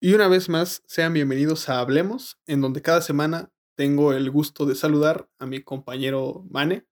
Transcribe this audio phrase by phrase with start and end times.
[0.00, 4.64] Y una vez más, sean bienvenidos a Hablemos, en donde cada semana tengo el gusto
[4.64, 6.86] de saludar a mi compañero Mane.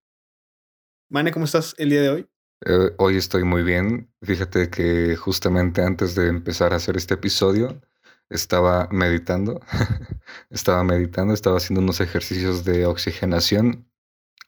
[1.08, 2.28] Mane, ¿cómo estás el día de hoy?
[2.64, 4.12] Eh, hoy estoy muy bien.
[4.22, 7.80] Fíjate que justamente antes de empezar a hacer este episodio,
[8.28, 9.60] estaba meditando.
[10.50, 13.88] estaba meditando, estaba haciendo unos ejercicios de oxigenación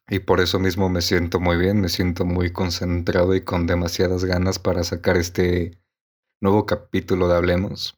[0.09, 4.25] y por eso mismo me siento muy bien, me siento muy concentrado y con demasiadas
[4.25, 5.81] ganas para sacar este
[6.41, 7.98] nuevo capítulo de Hablemos.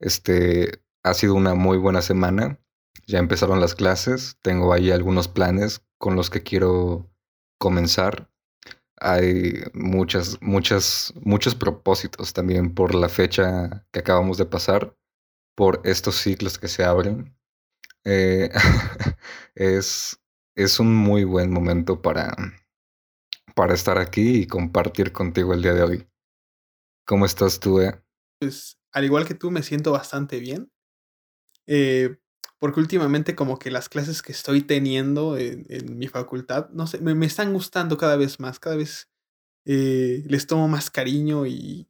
[0.00, 2.58] Este ha sido una muy buena semana.
[3.06, 4.38] Ya empezaron las clases.
[4.42, 7.10] Tengo ahí algunos planes con los que quiero
[7.58, 8.30] comenzar.
[8.96, 14.96] Hay muchas, muchas, muchos propósitos también por la fecha que acabamos de pasar,
[15.54, 17.34] por estos ciclos que se abren.
[18.04, 18.50] Eh,
[19.54, 20.20] es,
[20.54, 22.34] es un muy buen momento para,
[23.54, 26.08] para estar aquí y compartir contigo el día de hoy.
[27.06, 28.02] ¿Cómo estás tú, eh?
[28.92, 30.70] Al igual que tú, me siento bastante bien.
[31.66, 32.16] Eh,
[32.58, 35.64] porque últimamente como que las clases que estoy teniendo en,
[35.98, 39.08] mi facultad, no sé, me, están gustando cada vez más, cada vez
[39.64, 41.88] eh, les tomo más cariño y,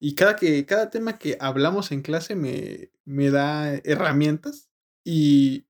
[0.00, 4.68] y, cada, que, cada tema que hablamos en clase me, me da herramientas
[5.04, 5.66] y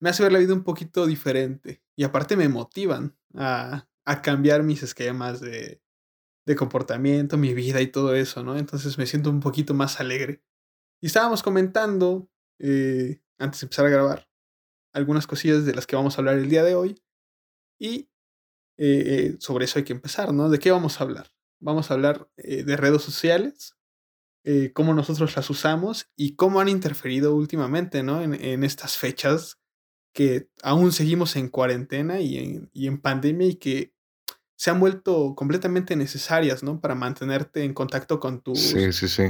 [0.00, 1.82] me hace ver la vida un poquito diferente.
[1.94, 5.82] Y aparte me motivan a, a cambiar mis esquemas de,
[6.46, 8.56] de comportamiento, mi vida y todo eso, ¿no?
[8.56, 10.42] Entonces me siento un poquito más alegre.
[11.02, 14.28] Y estábamos comentando, eh, antes de empezar a grabar,
[14.94, 17.02] algunas cosillas de las que vamos a hablar el día de hoy.
[17.78, 18.08] Y
[18.78, 20.48] eh, sobre eso hay que empezar, ¿no?
[20.48, 21.32] ¿De qué vamos a hablar?
[21.60, 23.74] Vamos a hablar eh, de redes sociales,
[24.74, 28.22] cómo nosotros las usamos y cómo han interferido últimamente, ¿no?
[28.22, 29.58] En, en estas fechas
[30.14, 33.95] que aún seguimos en cuarentena y en, y en pandemia y que
[34.56, 36.80] se han vuelto completamente necesarias, ¿no?
[36.80, 39.24] Para mantenerte en contacto con tus, sí, sí, sí.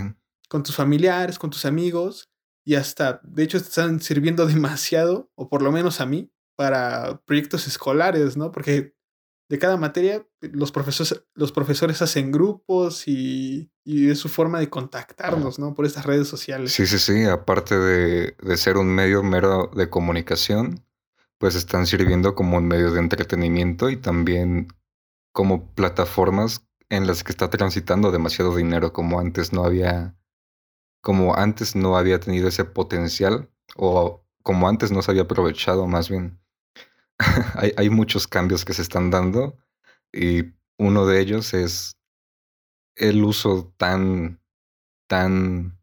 [0.48, 2.30] con tus familiares, con tus amigos
[2.66, 7.66] y hasta, de hecho, están sirviendo demasiado, o por lo menos a mí, para proyectos
[7.66, 8.50] escolares, ¿no?
[8.50, 8.96] Porque
[9.48, 14.68] de cada materia los profesores, los profesores hacen grupos y, y es su forma de
[14.68, 15.74] contactarnos, ¿no?
[15.74, 16.72] Por estas redes sociales.
[16.72, 20.84] Sí, sí, sí, aparte de, de ser un medio mero de comunicación,
[21.38, 24.68] pues están sirviendo como un medio de entretenimiento y también
[25.36, 30.16] como plataformas en las que está transitando demasiado dinero, como antes no había,
[31.02, 36.08] como antes no había tenido ese potencial, o como antes no se había aprovechado más
[36.08, 36.40] bien.
[37.76, 39.58] hay, muchos cambios que se están dando
[40.10, 41.98] y uno de ellos es
[42.94, 44.40] el uso tan,
[45.06, 45.78] tan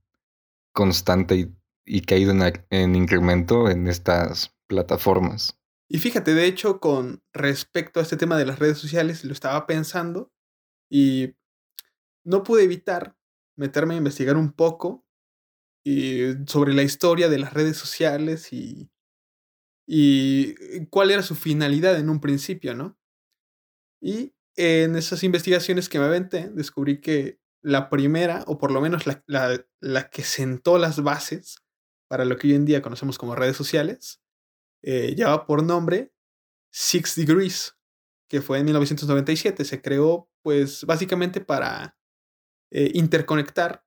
[0.72, 1.56] constante y,
[1.86, 5.60] y caído en, en incremento en estas plataformas.
[5.90, 9.68] Y fíjate, de hecho, con respecto a este tema de las redes sociales, lo estaba
[9.68, 10.32] pensando
[10.90, 11.36] y
[12.26, 13.16] no pude evitar
[13.58, 15.06] meterme a investigar un poco
[15.86, 18.90] eh, sobre la historia de las redes sociales y,
[19.86, 20.56] y
[20.88, 22.98] cuál era su finalidad en un principio, ¿no?
[24.02, 29.08] Y en esas investigaciones que me aventé, descubrí que la primera, o por lo menos
[29.08, 31.64] la, la, la que sentó las bases
[32.10, 34.23] para lo que hoy en día conocemos como redes sociales,
[34.84, 36.14] eh, lleva por nombre
[36.72, 37.78] Six Degrees,
[38.30, 39.66] que fue en 1997.
[39.66, 41.98] Se creó, pues, básicamente para
[42.72, 43.86] eh, interconectar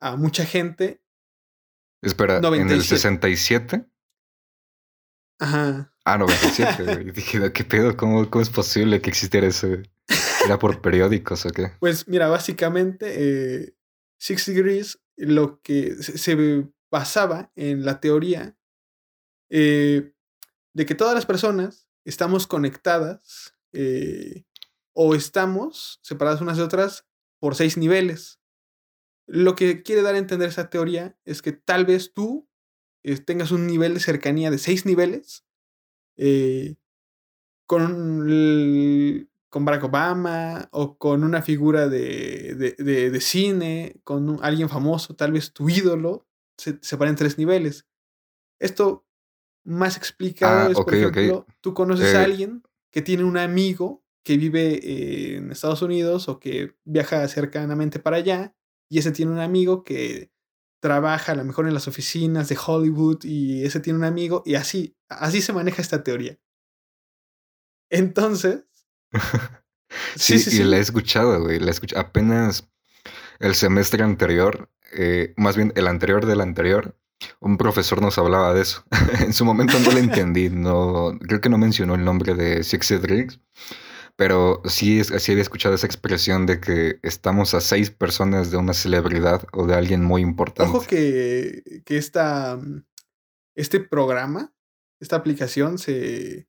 [0.00, 1.02] a mucha gente.
[2.02, 3.86] Espera, ¿en el 67?
[5.40, 5.92] Ajá.
[6.04, 7.02] Ah, 97.
[7.02, 7.96] y dije, ¿qué pedo?
[7.96, 9.68] ¿Cómo, ¿Cómo, es posible que existiera eso?
[10.44, 11.72] ¿Era por periódicos o qué?
[11.80, 13.74] Pues mira, básicamente eh,
[14.18, 18.56] Six Degrees lo que se basaba en la teoría
[19.50, 20.12] eh,
[20.78, 24.44] de que todas las personas estamos conectadas eh,
[24.92, 27.04] o estamos separadas unas de otras
[27.40, 28.38] por seis niveles.
[29.26, 32.48] Lo que quiere dar a entender esa teoría es que tal vez tú
[33.02, 35.44] eh, tengas un nivel de cercanía de seis niveles
[36.16, 36.76] eh,
[37.66, 38.24] con,
[39.48, 45.52] con Barack Obama o con una figura de, de, cine, con alguien famoso, tal vez
[45.52, 47.84] tu ídolo, se en tres niveles.
[48.60, 49.07] Esto
[49.68, 54.02] más explicado ah, es, por ejemplo, tú conoces a eh, alguien que tiene un amigo
[54.24, 58.54] que vive en Estados Unidos o que viaja cercanamente para allá
[58.88, 60.30] y ese tiene un amigo que
[60.80, 64.54] trabaja a lo mejor en las oficinas de Hollywood y ese tiene un amigo y
[64.54, 66.38] así, así se maneja esta teoría.
[67.90, 68.64] Entonces...
[70.16, 71.58] sí, sí, sí, la he escuchado, güey.
[71.58, 72.70] La he apenas
[73.38, 76.96] el semestre anterior, eh, más bien el anterior del anterior,
[77.40, 78.84] un profesor nos hablaba de eso.
[79.20, 82.88] en su momento no lo entendí, no, creo que no mencionó el nombre de Six
[82.88, 83.40] Degrees,
[84.16, 88.74] Pero sí, sí había escuchado esa expresión de que estamos a seis personas de una
[88.74, 90.70] celebridad o de alguien muy importante.
[90.70, 92.58] Ojo que, que esta,
[93.54, 94.52] este programa,
[95.00, 96.48] esta aplicación se,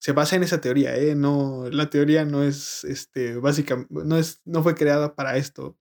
[0.00, 1.14] se basa en esa teoría, ¿eh?
[1.14, 5.78] No, la teoría no es, este, básica, no es, no fue creada para esto.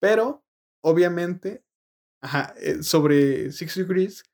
[0.00, 0.44] Pero,
[0.82, 1.63] obviamente,
[2.24, 4.24] ajá, eh, sobre Six Degrees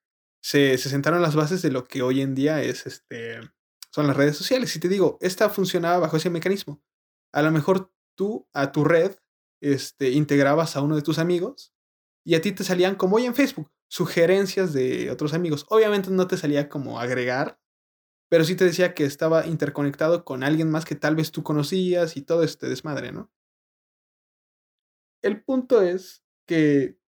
[0.41, 3.41] se, se sentaron las bases de lo que hoy en día es, este,
[3.91, 4.75] son las redes sociales.
[4.77, 6.81] Y te digo, esta funcionaba bajo ese mecanismo.
[7.33, 9.17] A lo mejor tú a tu red
[9.61, 11.75] este, integrabas a uno de tus amigos
[12.25, 15.67] y a ti te salían como hoy en Facebook, sugerencias de otros amigos.
[15.69, 17.59] Obviamente no te salía como agregar,
[18.29, 22.17] pero sí te decía que estaba interconectado con alguien más que tal vez tú conocías
[22.17, 23.33] y todo este desmadre, ¿no?
[25.23, 27.00] El punto es que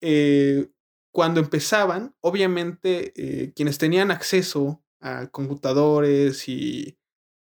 [0.00, 0.70] eh,
[1.12, 6.98] cuando empezaban, obviamente eh, quienes tenían acceso a computadores y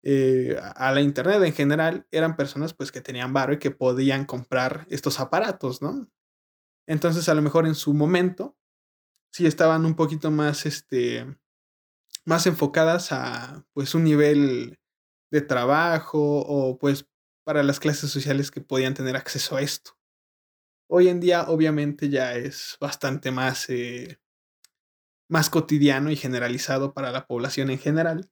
[0.05, 4.25] eh, a la internet en general eran personas pues que tenían barro y que podían
[4.27, 6.11] comprar estos aparatos, ¿no?
[6.89, 8.57] Entonces a lo mejor en su momento
[9.33, 11.27] sí estaban un poquito más, este,
[12.25, 14.79] más enfocadas a pues un nivel
[15.31, 17.07] de trabajo o pues
[17.45, 19.97] para las clases sociales que podían tener acceso a esto.
[20.95, 24.21] Hoy en día obviamente ya es bastante más eh,
[25.27, 28.31] más cotidiano y generalizado para la población en general.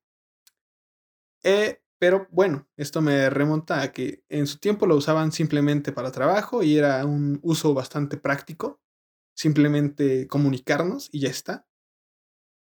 [1.43, 6.13] Eh, pero bueno, esto me remonta a que en su tiempo lo usaban simplemente para
[6.13, 8.79] trabajo y era un uso bastante práctico,
[9.35, 11.67] simplemente comunicarnos y ya está.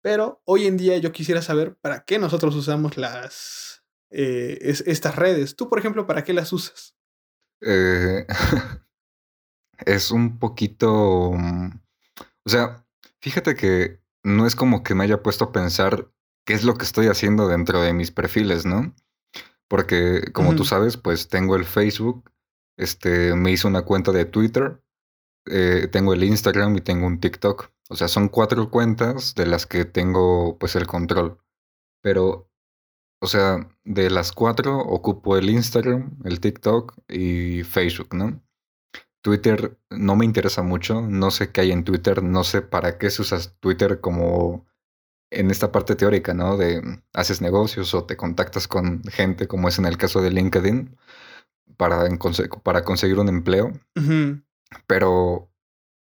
[0.02, 5.56] Pero hoy en día yo quisiera saber para qué nosotros usamos las eh, estas redes.
[5.56, 6.94] Tú, por ejemplo, ¿para qué las usas?
[7.62, 8.26] Eh,
[9.84, 11.70] es un poquito, mm,
[12.44, 12.86] o sea,
[13.20, 16.10] fíjate que no es como que me haya puesto a pensar
[16.46, 18.94] qué es lo que estoy haciendo dentro de mis perfiles, ¿no?
[19.68, 22.30] Porque como tú sabes, pues tengo el Facebook,
[22.76, 24.80] este, me hice una cuenta de Twitter,
[25.46, 27.70] eh, tengo el Instagram y tengo un TikTok.
[27.88, 31.38] O sea, son cuatro cuentas de las que tengo pues el control.
[32.02, 32.48] Pero,
[33.20, 38.40] o sea, de las cuatro ocupo el Instagram, el TikTok y Facebook, ¿no?
[39.26, 43.10] Twitter no me interesa mucho, no sé qué hay en Twitter, no sé para qué
[43.10, 44.64] se usas Twitter como
[45.32, 46.56] en esta parte teórica, ¿no?
[46.56, 46.80] De
[47.12, 50.96] haces negocios o te contactas con gente, como es en el caso de LinkedIn,
[51.76, 52.04] para,
[52.62, 53.72] para conseguir un empleo.
[54.86, 55.50] Pero,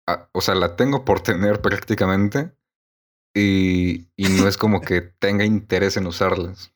[0.06, 2.52] ah, o sea, la tengo por tener prácticamente
[3.34, 6.74] y, y no es como que tenga interés en usarlas.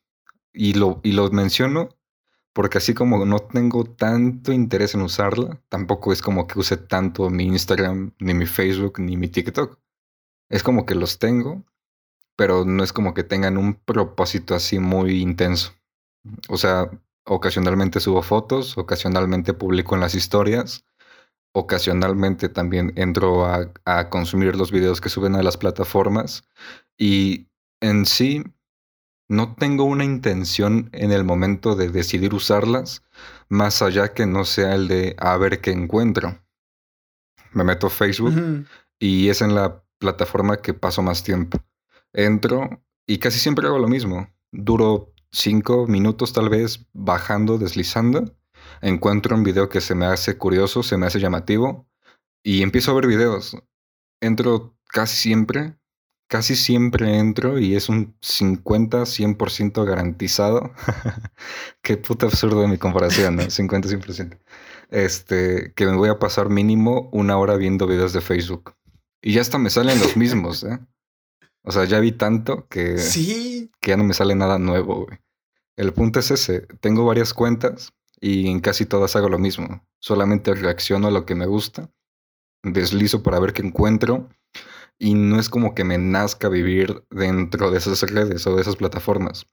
[0.53, 1.89] Y lo, y lo menciono
[2.53, 7.29] porque así como no tengo tanto interés en usarla, tampoco es como que use tanto
[7.29, 9.79] mi Instagram, ni mi Facebook, ni mi TikTok.
[10.49, 11.65] Es como que los tengo,
[12.35, 15.73] pero no es como que tengan un propósito así muy intenso.
[16.49, 16.89] O sea,
[17.25, 20.85] ocasionalmente subo fotos, ocasionalmente publico en las historias,
[21.53, 26.43] ocasionalmente también entro a, a consumir los videos que suben a las plataformas
[26.97, 27.47] y
[27.81, 28.43] en sí
[29.31, 33.01] no tengo una intención en el momento de decidir usarlas,
[33.47, 36.43] más allá que no sea el de a ver qué encuentro.
[37.53, 38.67] Me meto a Facebook
[38.99, 41.59] y es en la plataforma que paso más tiempo.
[42.11, 44.27] Entro y casi siempre hago lo mismo.
[44.51, 48.35] Duro cinco minutos tal vez bajando, deslizando.
[48.81, 51.87] Encuentro un video que se me hace curioso, se me hace llamativo
[52.43, 53.55] y empiezo a ver videos.
[54.19, 55.77] Entro casi siempre
[56.31, 60.71] casi siempre entro y es un 50-100% garantizado.
[61.81, 63.43] Qué puta absurdo mi comparación, ¿no?
[63.43, 64.39] 50-100%.
[64.91, 68.75] Este, que me voy a pasar mínimo una hora viendo videos de Facebook.
[69.21, 70.79] Y ya hasta me salen los mismos, ¿eh?
[71.63, 73.69] O sea, ya vi tanto que, ¿Sí?
[73.81, 75.19] que ya no me sale nada nuevo, güey.
[75.75, 76.61] El punto es ese.
[76.79, 79.85] Tengo varias cuentas y en casi todas hago lo mismo.
[79.99, 81.91] Solamente reacciono a lo que me gusta,
[82.63, 84.29] deslizo para ver qué encuentro
[85.01, 88.75] y no es como que me nazca vivir dentro de esas redes o de esas
[88.75, 89.47] plataformas.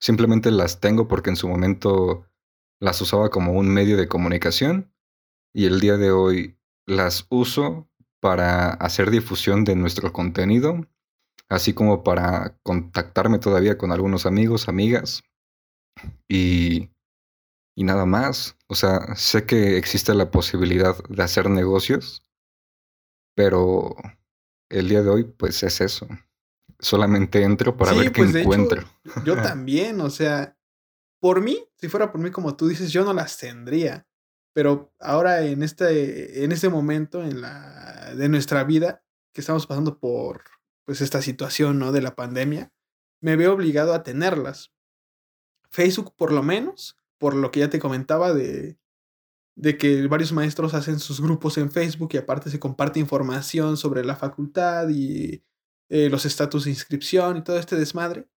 [0.00, 2.24] Simplemente las tengo porque en su momento
[2.80, 4.90] las usaba como un medio de comunicación
[5.54, 7.86] y el día de hoy las uso
[8.20, 10.86] para hacer difusión de nuestro contenido,
[11.50, 15.22] así como para contactarme todavía con algunos amigos, amigas
[16.30, 16.88] y,
[17.76, 18.56] y nada más.
[18.68, 22.26] O sea, sé que existe la posibilidad de hacer negocios,
[23.36, 23.96] pero
[24.68, 26.08] el día de hoy, pues es eso.
[26.78, 28.84] Solamente entro para ver qué pues, encuentro.
[29.24, 30.58] yo también, o sea,
[31.20, 34.06] por mí, si fuera por mí, como tú dices, yo no las tendría.
[34.52, 39.02] Pero ahora en este, en este momento en la, de nuestra vida,
[39.32, 40.44] que estamos pasando por
[40.84, 41.92] pues esta situación ¿no?
[41.92, 42.72] de la pandemia,
[43.20, 44.72] me veo obligado a tenerlas.
[45.70, 48.78] Facebook por lo menos por lo que ya te comentaba de,
[49.56, 54.04] de que varios maestros hacen sus grupos en Facebook y aparte se comparte información sobre
[54.04, 55.44] la facultad y
[55.88, 58.28] eh, los estatus de inscripción y todo este desmadre.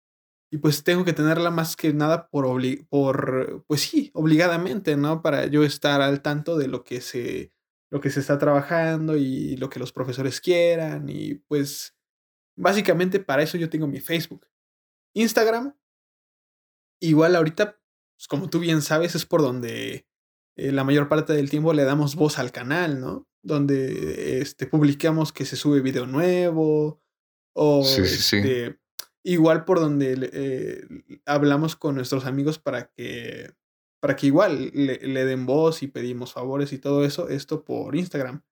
[0.50, 2.46] Y pues tengo que tenerla más que nada por,
[2.88, 5.20] por, pues sí, obligadamente, ¿no?
[5.22, 7.52] Para yo estar al tanto de lo que se,
[7.90, 11.08] lo que se está trabajando y lo que los profesores quieran.
[11.08, 11.96] Y pues
[12.56, 14.46] básicamente para eso yo tengo mi Facebook.
[15.14, 15.74] Instagram,
[17.00, 17.78] igual ahorita,
[18.16, 20.07] pues como tú bien sabes, es por donde
[20.58, 23.28] eh, la mayor parte del tiempo le damos voz al canal, ¿no?
[23.42, 27.00] Donde este, publicamos que se sube video nuevo
[27.54, 28.78] o este,
[29.24, 33.54] igual por donde eh, hablamos con nuestros amigos para que
[34.00, 37.96] para que igual le, le, den voz y pedimos favores y todo eso, esto por
[37.96, 38.44] Instagram.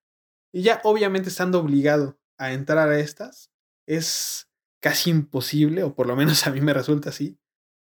[0.52, 3.52] Y ya obviamente estando obligado a entrar a estas,
[3.86, 4.48] es
[4.82, 7.38] casi imposible, o por lo menos a mí me resulta así,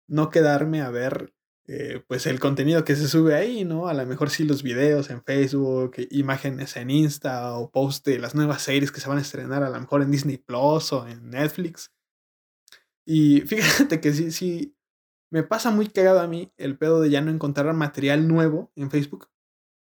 [0.10, 1.33] no quedarme a ver
[1.65, 3.88] eh, pues el contenido que se sube ahí, ¿no?
[3.88, 8.36] A lo mejor sí los videos en Facebook, imágenes en Insta o post de las
[8.36, 11.29] nuevas series que se van a estrenar a lo mejor en Disney Plus o en
[11.29, 11.91] Netflix.
[13.05, 14.75] Y fíjate que sí, sí,
[15.32, 18.91] me pasa muy cagado a mí el pedo de ya no encontrar material nuevo en
[18.91, 19.29] Facebook,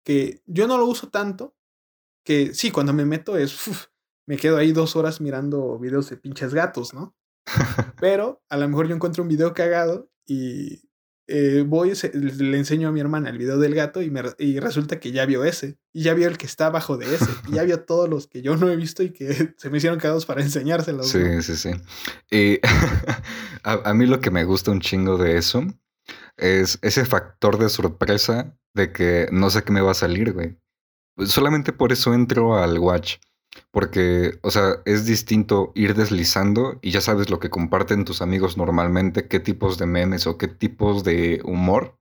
[0.03, 1.55] que yo no lo uso tanto,
[2.24, 3.55] que sí, cuando me meto es,
[4.25, 7.15] me quedo ahí dos horas mirando videos de pinches gatos, ¿no?
[8.00, 10.89] Pero a lo mejor yo encuentro un video cagado y
[11.29, 15.00] eh, voy, le enseño a mi hermana el video del gato y, me, y resulta
[15.00, 15.77] que ya vio ese.
[15.91, 17.29] Y ya vio el que está abajo de ese.
[17.50, 20.00] Y ya vio todos los que yo no he visto y que se me hicieron
[20.00, 21.10] cagados para enseñárselos.
[21.10, 21.72] Sí, sí, sí.
[22.31, 22.60] Y
[23.63, 25.65] a, mí lo que me gusta un chingo de eso
[26.38, 30.57] es ese factor de sorpresa de que no sé qué me va a salir, güey.
[31.25, 33.17] Solamente por eso entro al watch.
[33.71, 38.57] Porque, o sea, es distinto ir deslizando y ya sabes lo que comparten tus amigos
[38.57, 41.97] normalmente, qué tipos de memes o qué tipos de humor,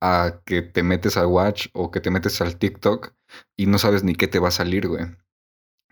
[0.00, 3.12] a que te metes al Watch o que te metes al TikTok
[3.56, 5.06] y no sabes ni qué te va a salir, güey.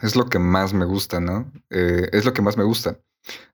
[0.01, 1.51] Es lo que más me gusta, ¿no?
[1.71, 3.01] Eh, es lo que más me gusta.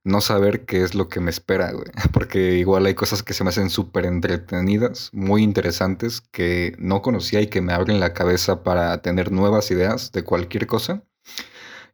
[0.02, 1.86] No saber qué es lo que me espera, güey.
[2.12, 7.40] Porque igual hay cosas que se me hacen súper entretenidas, muy interesantes, que no conocía
[7.40, 11.04] y que me abren la cabeza para tener nuevas ideas de cualquier cosa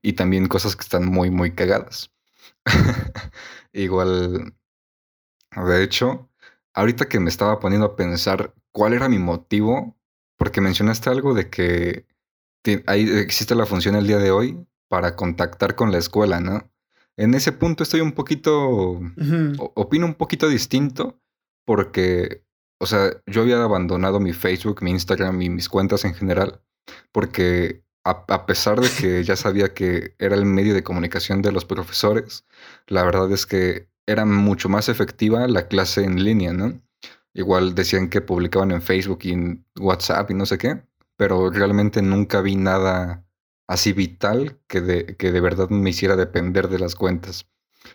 [0.07, 2.13] y también cosas que están muy, muy cagadas.
[3.73, 4.55] Igual,
[5.57, 6.31] de hecho,
[6.75, 9.97] ahorita que me estaba poniendo a pensar cuál era mi motivo,
[10.37, 12.07] porque mencionaste algo de que
[12.87, 16.71] ahí existe la función el día de hoy para contactar con la escuela, ¿no?
[17.17, 19.01] En ese punto estoy un poquito,
[19.75, 21.21] opino un poquito distinto,
[21.65, 22.45] porque,
[22.79, 26.61] o sea, yo había abandonado mi Facebook, mi Instagram y mis cuentas en general,
[27.11, 31.65] porque a, pesar de que ya sabía que era el medio de comunicación de los
[31.65, 32.45] profesores,
[32.87, 36.81] la verdad es que era mucho más efectiva la clase en línea, ¿no?
[37.35, 40.83] Igual decían que publicaban en Facebook y en WhatsApp y no sé qué,
[41.17, 43.27] pero realmente nunca vi nada
[43.67, 47.49] así vital que de, que de verdad me hiciera depender de las cuentas.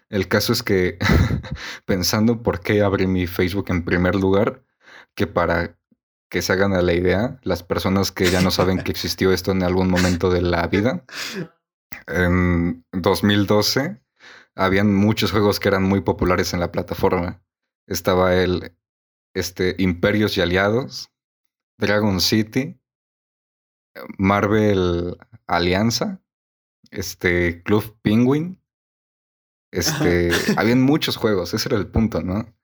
[0.10, 0.98] El caso es que,
[1.86, 4.64] pensando por qué abrí mi Facebook en primer lugar,
[5.16, 5.78] que para
[6.32, 9.52] que se hagan a la idea, las personas que ya no saben que existió esto
[9.52, 11.04] en algún momento de la vida.
[12.08, 14.02] En 2012
[14.56, 17.44] habían muchos juegos que eran muy populares en la plataforma.
[17.86, 18.74] Estaba el
[19.36, 21.12] este, Imperios y Aliados,
[21.78, 22.80] Dragon City,
[24.18, 26.22] Marvel Alianza,
[26.92, 28.58] este, Club Penguin.
[29.74, 32.56] Este, habían muchos juegos, ese era el punto, ¿no?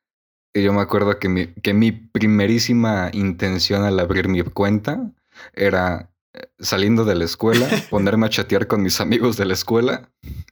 [0.54, 5.12] Y yo me acuerdo que mi, que mi primerísima intención al abrir mi cuenta
[5.54, 10.10] era eh, saliendo de la escuela, ponerme a chatear con mis amigos de la escuela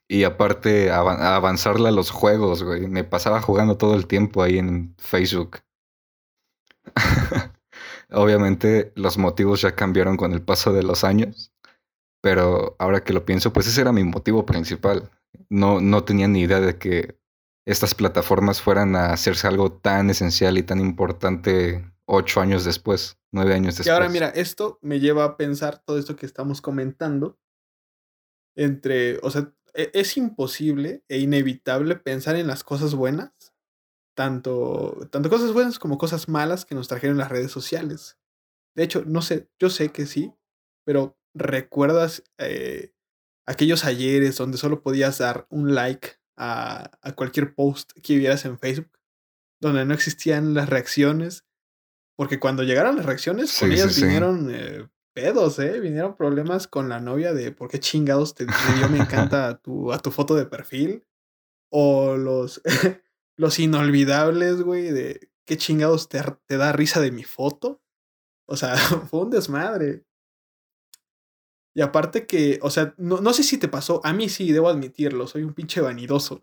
[0.08, 2.88] y aparte avanzarle a los juegos, güey.
[2.88, 5.60] Me pasaba jugando todo el tiempo ahí en Facebook.
[8.12, 11.52] Obviamente los motivos ya cambiaron con el paso de los años,
[12.22, 15.10] pero ahora que lo pienso, pues ese era mi motivo principal.
[15.50, 17.18] No, no tenía ni idea de que
[17.66, 23.56] estas plataformas fueran a hacerse algo tan esencial y tan importante ocho años después, nueve
[23.56, 23.88] años después.
[23.88, 27.40] Y ahora mira, esto me lleva a pensar todo esto que estamos comentando
[28.56, 33.32] entre, o sea, e, es imposible e inevitable pensar en las cosas buenas,
[34.16, 38.20] tanto, tanto cosas buenas como cosas malas que nos trajeron las redes sociales.
[38.76, 40.34] De hecho, no sé, yo sé que sí,
[40.86, 42.94] pero ¿recuerdas eh,
[43.48, 48.92] aquellos ayeres donde solo podías dar un like a, cualquier post que vieras en Facebook,
[49.62, 51.46] donde no existían las reacciones,
[52.18, 55.80] porque cuando llegaron las reacciones, con ellas vinieron eh, pedos, ¿eh?
[55.80, 59.92] Vinieron problemas con la novia de por qué chingados te, dio me encanta a tu,
[59.92, 61.06] a tu foto de perfil,
[61.72, 62.62] o los,
[63.38, 67.82] los inolvidables, güey, de qué chingados te, te da risa de mi foto.
[68.48, 68.76] O sea,
[69.10, 70.06] fue un desmadre.
[71.76, 74.70] Y aparte que, o sea, no, no sé si te pasó, a mí sí, debo
[74.70, 76.42] admitirlo, soy un pinche vanidoso.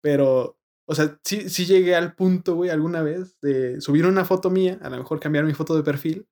[0.00, 4.48] Pero, o sea, sí, sí llegué al punto, güey, alguna vez de subir una foto
[4.48, 6.26] mía, a lo mejor cambiar mi foto de perfil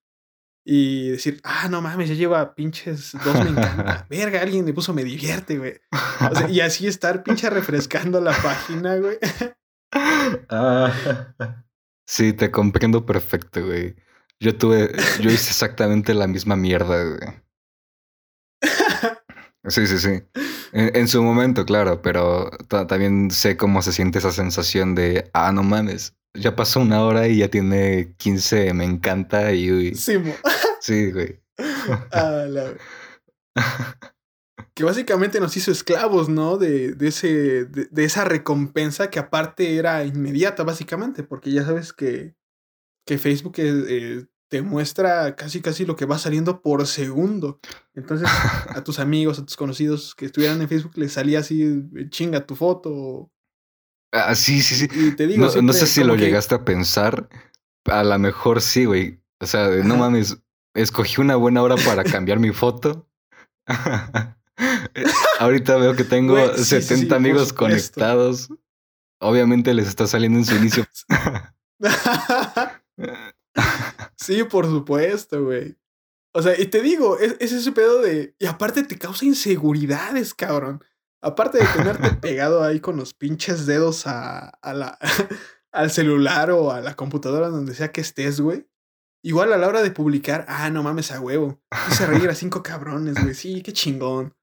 [0.65, 4.07] y decir, ah, no mames, ya lleva pinches dos, me encanta.
[4.11, 5.81] Verga, alguien le puso me divierte, güey.
[6.31, 9.19] O sea, y así estar pinche refrescando la página, güey.
[10.51, 10.93] Ah,
[12.07, 13.97] sí, te comprendo perfecto, güey.
[14.41, 17.48] Yo tuve, yo hice exactamente la misma mierda, güey.
[19.67, 20.23] Sí, sí, sí.
[20.73, 25.63] En, su momento, claro, pero también sé cómo se siente esa sensación de, ah, no
[25.63, 29.95] mames, ya pasó una hora y ya tiene 15, me encanta y...
[29.95, 30.15] Sí,
[30.81, 31.41] sí güey.
[32.13, 32.47] Ah,
[34.75, 36.57] que básicamente nos hizo esclavos, ¿no?
[36.57, 42.37] De, de ese, de, esa recompensa que aparte era inmediata, básicamente, porque ya sabes que,
[43.05, 47.61] que Facebook eh, te muestra casi casi lo que va saliendo por segundo.
[47.95, 48.29] Entonces,
[48.69, 52.47] a tus amigos, a tus conocidos que estuvieran en Facebook les salía así, eh, chinga
[52.47, 53.31] tu foto.
[54.13, 54.89] Ah, sí, sí, sí.
[54.93, 57.29] Y te digo, no, sé si lo llegaste a pensar.
[57.85, 59.21] A lo mejor sí, güey.
[59.41, 60.39] O sea, no mames,
[60.75, 63.07] escogí una buena hora para cambiar mi foto.
[65.39, 68.49] Ahorita veo que tengo 70 amigos conectados.
[69.21, 70.87] Obviamente les está saliendo en su inicio.
[74.19, 75.77] Sí, por supuesto, güey.
[76.35, 78.35] O sea, y te digo, es, ese pedo de.
[78.39, 80.85] Y aparte te causa inseguridades, cabrón.
[81.23, 84.99] Aparte de tenerte pegado ahí con los pinches dedos a, a la,
[85.73, 88.69] al celular o a la computadora, donde sea que estés, güey.
[89.25, 91.61] Igual a la hora de publicar, ah, no mames a huevo.
[91.91, 93.35] Hice reír a cinco cabrones, güey.
[93.35, 94.37] Sí, qué chingón.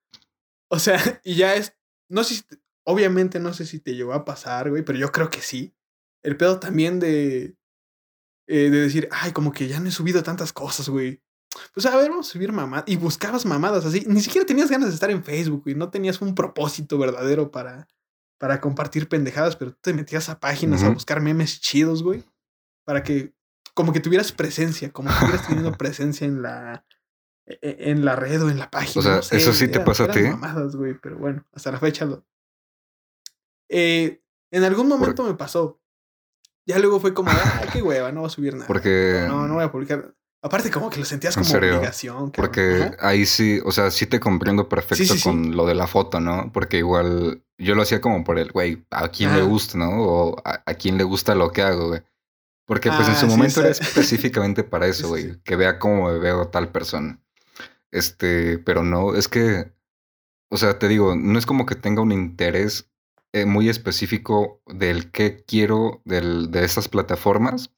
[0.70, 1.78] O sea, y ya es.
[2.10, 2.44] No sé si.
[2.88, 5.76] Obviamente no sé si te llegó a pasar, güey, pero yo creo que sí.
[6.24, 7.58] El pedo también de
[8.48, 11.22] eh, de decir, ay, como que ya no he subido tantas cosas, güey.
[11.74, 12.86] Pues a ver, vamos a subir mamadas.
[12.88, 14.04] Y buscabas mamadas así.
[14.08, 15.76] Ni siquiera tenías ganas de estar en Facebook, güey.
[15.76, 17.88] No tenías un propósito verdadero para,
[18.38, 22.24] para compartir pendejadas, pero te metías a páginas a buscar memes chidos, güey.
[22.84, 23.34] Para que,
[23.74, 26.86] como que tuvieras presencia, como que estuvieras teniendo presencia en la,
[27.46, 29.18] e, e, en la red o en la página.
[29.18, 30.22] O sea, eso sí te pasa a ti.
[30.22, 32.26] mamadas, güey, pero bueno, hasta la fecha lo.
[33.70, 35.82] Eh, en algún momento me pasó.
[36.68, 38.68] Ya luego fue como, ay, qué hueva, no voy a subir nada.
[38.68, 39.26] Porque.
[39.28, 40.14] No, no voy a publicar.
[40.42, 42.32] Aparte, como que lo sentías como obligación.
[42.32, 46.52] Porque ahí sí, o sea, sí te comprendo perfecto con lo de la foto, ¿no?
[46.54, 49.90] Porque igual yo lo hacía como por el, güey, a quién le gusta, ¿no?
[49.90, 52.04] O a, quién le gusta lo que hago, güey.
[52.68, 56.20] Porque pues en ah, su momento era específicamente para eso, güey, que vea cómo me
[56.20, 57.20] veo tal persona.
[57.90, 59.72] Este, pero no, es que,
[60.52, 62.88] o sea, te digo, no es como que tenga un interés
[63.36, 67.70] eh, muy específico del qué quiero del, de esas plataformas,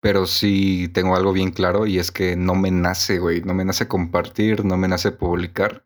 [0.00, 3.64] pero sí tengo algo bien claro y es que no me nace, güey, no me
[3.64, 5.84] nace compartir, no me nace publicar.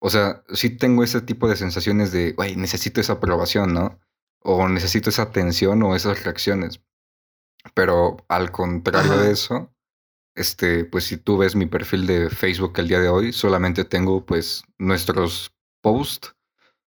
[0.00, 4.00] O sea, sí tengo ese tipo de sensaciones de, güey, necesito esa aprobación, ¿no?
[4.42, 6.82] O necesito esa atención o esas reacciones.
[7.72, 9.74] Pero al contrario de eso,
[10.34, 14.26] este, pues si tú ves mi perfil de Facebook el día de hoy, solamente tengo
[14.26, 16.35] pues nuestros posts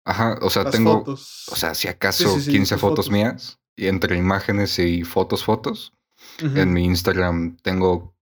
[0.05, 5.03] Ajá, o sea, tengo, o sea, si acaso 15 fotos, mías, y entre imágenes y
[5.03, 5.93] fotos, fotos.
[6.39, 8.17] En mi Instagram tengo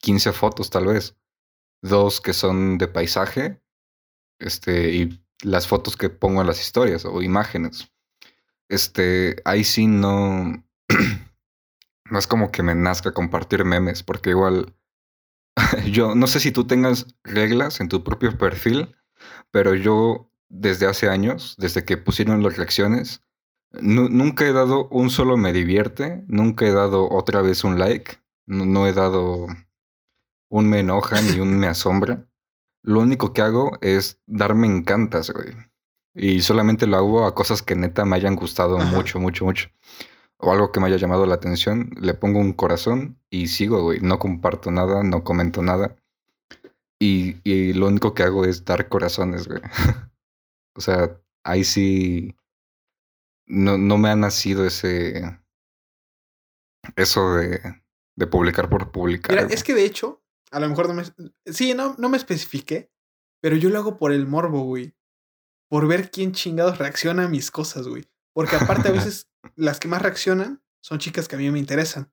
[0.00, 1.16] 15 fotos tal vez.
[1.82, 3.60] Dos que son de paisaje,
[4.38, 7.92] este, y las fotos que pongo en las historias o imágenes.
[8.68, 10.64] Este, ahí sí no,
[12.10, 14.74] no es como que me nazca compartir memes, porque igual,
[15.92, 18.96] yo no sé si tú tengas reglas en tu propio perfil,
[19.50, 23.22] pero yo desde hace años, desde que pusieron las reacciones.
[23.80, 28.86] nunca he dado un solo me divierte, nunca he dado otra vez un like, no,
[28.86, 29.46] he dado
[30.48, 32.26] un me enoja ni un me asombra.
[32.82, 35.54] Lo único que hago es darme encantas, güey.
[36.14, 39.68] Y solamente lo hago a cosas que neta me hayan gustado mucho, mucho, mucho.
[40.38, 44.00] O algo que me haya llamado la atención, le pongo un corazón y sigo, güey.
[44.00, 45.96] No comparto nada, no comento nada.
[46.98, 49.60] Y, y lo único que hago es dar corazones, güey.
[50.78, 52.36] O sea, ahí sí
[53.48, 55.40] no, no me ha nacido ese.
[56.94, 57.82] Eso de,
[58.14, 59.34] de publicar por publicar.
[59.34, 61.02] Mira, es que de hecho, a lo mejor no me.
[61.46, 62.92] Sí, no, no me especifiqué,
[63.40, 64.94] pero yo lo hago por el morbo, güey.
[65.68, 68.08] Por ver quién chingados reacciona a mis cosas, güey.
[68.32, 72.12] Porque aparte, a veces las que más reaccionan son chicas que a mí me interesan.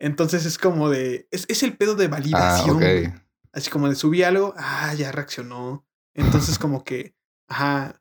[0.00, 1.28] Entonces es como de.
[1.30, 3.22] Es, es el pedo de ah, validación.
[3.52, 5.86] Así como de subí algo, ah, ya reaccionó.
[6.16, 7.14] Entonces, como que
[7.48, 8.00] Ajá.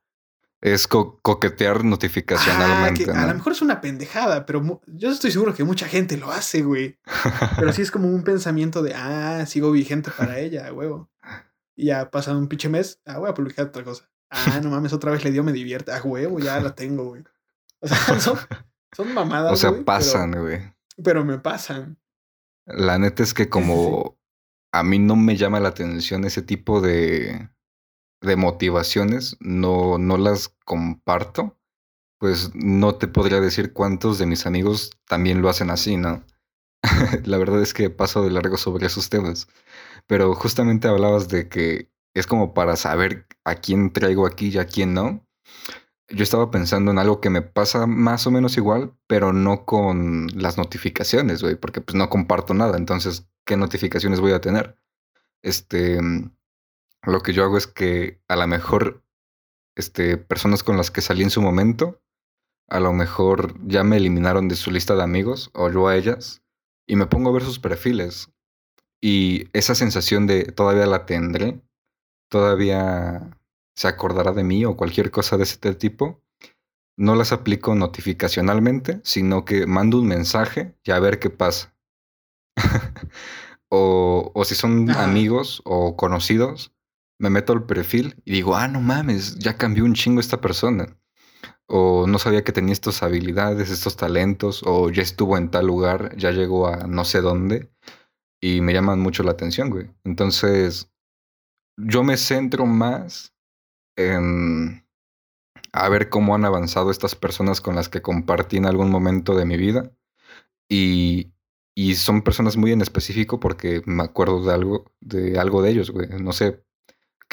[0.62, 3.12] Es coquetear notificacionalmente.
[3.12, 6.64] A lo mejor es una pendejada, pero yo estoy seguro que mucha gente lo hace,
[6.64, 6.98] güey.
[7.58, 11.12] Pero sí es como un pensamiento de, ah, sigo vigente para ella, huevo.
[11.76, 14.10] Y ya pasado un pinche mes, ah, voy a publicar otra cosa.
[14.32, 15.92] Ah, no mames, otra vez le dio, me divierte.
[15.92, 17.24] Ah, huevo, ya la tengo, güey.
[17.82, 17.98] O sea,
[18.96, 19.54] son, mamadas.
[19.54, 20.74] O sea, pasan, güey.
[21.04, 22.00] Pero, me pasan.
[22.66, 24.18] La neta es que como
[24.72, 27.50] a mí no me llama la atención ese tipo de,
[28.26, 31.58] de motivaciones, no, no las comparto,
[32.20, 36.24] pues no te podría decir cuántos de mis amigos también lo hacen así, ¿no?
[37.26, 39.48] la verdad es que paso de largo sobre esos temas.
[40.08, 44.66] Pero justamente hablabas de que es como para saber a quién traigo aquí y a
[44.68, 45.26] quién no.
[46.10, 50.28] Yo estaba pensando en algo que me pasa más o menos igual, pero no con
[50.36, 52.78] las notificaciones, güey, porque pues no comparto nada.
[52.78, 54.78] Entonces, ¿qué notificaciones voy a tener?
[55.42, 56.00] Este,
[57.06, 59.04] lo que yo hago es que a lo mejor,
[59.76, 62.02] este, personas con las que salí en su momento,
[62.68, 66.42] a lo mejor ya me eliminaron de su lista de amigos o yo a ellas
[66.88, 68.32] y me pongo a ver sus perfiles.
[69.02, 71.62] Y esa sensación de todavía la tendré,
[72.30, 73.38] todavía
[73.76, 76.22] se acordará de mí o cualquier cosa de ese tipo,
[76.98, 81.76] no las aplico notificacionalmente, sino que mando un mensaje y a ver qué pasa.
[83.70, 86.74] o, o, si son amigos o conocidos,
[87.20, 90.98] me meto al perfil y digo, ah, no mames, ya cambió un chingo esta persona.
[91.68, 96.16] O no sabía que tenía estas habilidades, estos talentos, o ya estuvo en tal lugar,
[96.18, 97.72] ya llegó a no sé dónde.
[98.42, 99.90] Y me llaman mucho la atención, güey.
[100.04, 100.92] Entonces,
[101.78, 103.34] yo me centro más
[103.98, 104.86] en
[105.74, 109.46] a ver cómo han avanzado estas personas con las que compartí en algún momento de
[109.46, 109.92] mi vida.
[110.70, 111.34] Y,
[111.76, 115.92] y son personas muy en específico porque me acuerdo de algo, de algo de ellos,
[115.92, 116.08] güey.
[116.22, 116.65] No sé,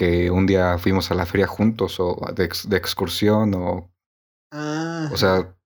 [0.02, 3.94] que un día fuimos a la feria juntos o de, de excursión o...
[5.12, 5.56] O sea,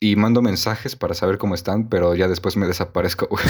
[0.00, 3.44] y mando mensajes para saber cómo están, pero ya después me desaparezco, güey.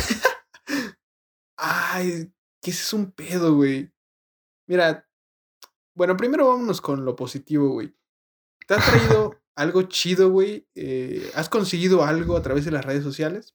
[1.56, 3.92] Ay, que ese es un pedo, güey.
[4.68, 5.08] Mira,
[5.96, 7.96] bueno, primero vámonos con lo positivo, güey.
[8.66, 10.66] ¿Te has traído algo chido, güey?
[10.74, 13.54] Eh, ¿Has conseguido algo a través de las redes sociales?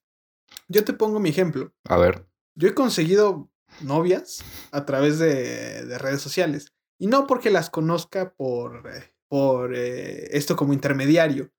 [0.70, 1.74] Yo te pongo mi ejemplo.
[1.84, 2.26] A ver.
[2.56, 6.74] Yo he conseguido novias a través de, redes sociales.
[7.00, 11.52] Y no porque las conozca por, eh, por eh, esto como intermediario,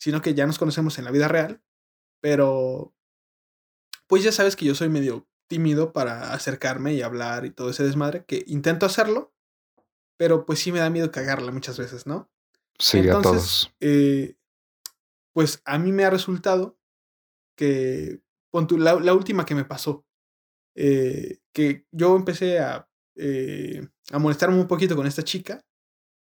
[0.00, 1.62] sino que ya nos conocemos en la vida real.
[2.20, 2.94] Pero,
[4.06, 7.82] pues ya sabes que yo soy medio tímido para acercarme y hablar y todo ese
[7.82, 9.34] desmadre, que intento hacerlo,
[10.16, 12.30] pero pues sí me da miedo cagarla muchas veces, ¿no?
[12.78, 13.74] Sí, a todos.
[13.80, 14.36] Eh,
[15.32, 16.78] pues a mí me ha resultado
[17.56, 20.06] que, la última que me pasó,
[20.74, 25.64] eh, que yo empecé a, eh, a molestarme un poquito con esta chica.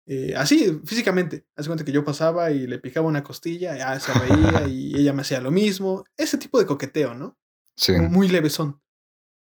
[0.06, 1.46] Eh, así, físicamente.
[1.56, 5.12] Hace cuenta que yo pasaba y le picaba una costilla, ya se reía y ella
[5.12, 6.04] me hacía lo mismo.
[6.16, 7.38] Ese tipo de coqueteo, ¿no?
[7.76, 7.92] Sí.
[7.92, 8.80] Muy levesón.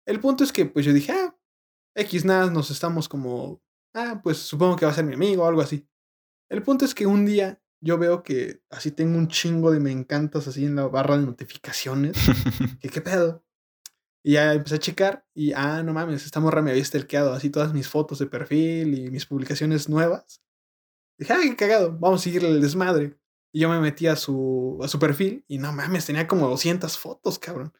[0.05, 1.37] El punto es que, pues yo dije, ah,
[1.95, 3.61] X nada, nos estamos como,
[3.93, 5.87] ah, pues supongo que va a ser mi amigo o algo así.
[6.49, 9.91] El punto es que un día yo veo que así tengo un chingo de me
[9.91, 12.15] encantas así en la barra de notificaciones.
[12.81, 13.43] que qué pedo.
[14.27, 17.49] Y ya empecé a checar y, ah, no mames, esta morra me había stalkeado así
[17.49, 20.43] todas mis fotos de perfil y mis publicaciones nuevas.
[21.17, 23.17] Dije, ay, qué cagado, vamos a seguirle el desmadre.
[23.53, 26.97] Y yo me metí a su, a su perfil y no mames, tenía como 200
[26.97, 27.71] fotos, cabrón.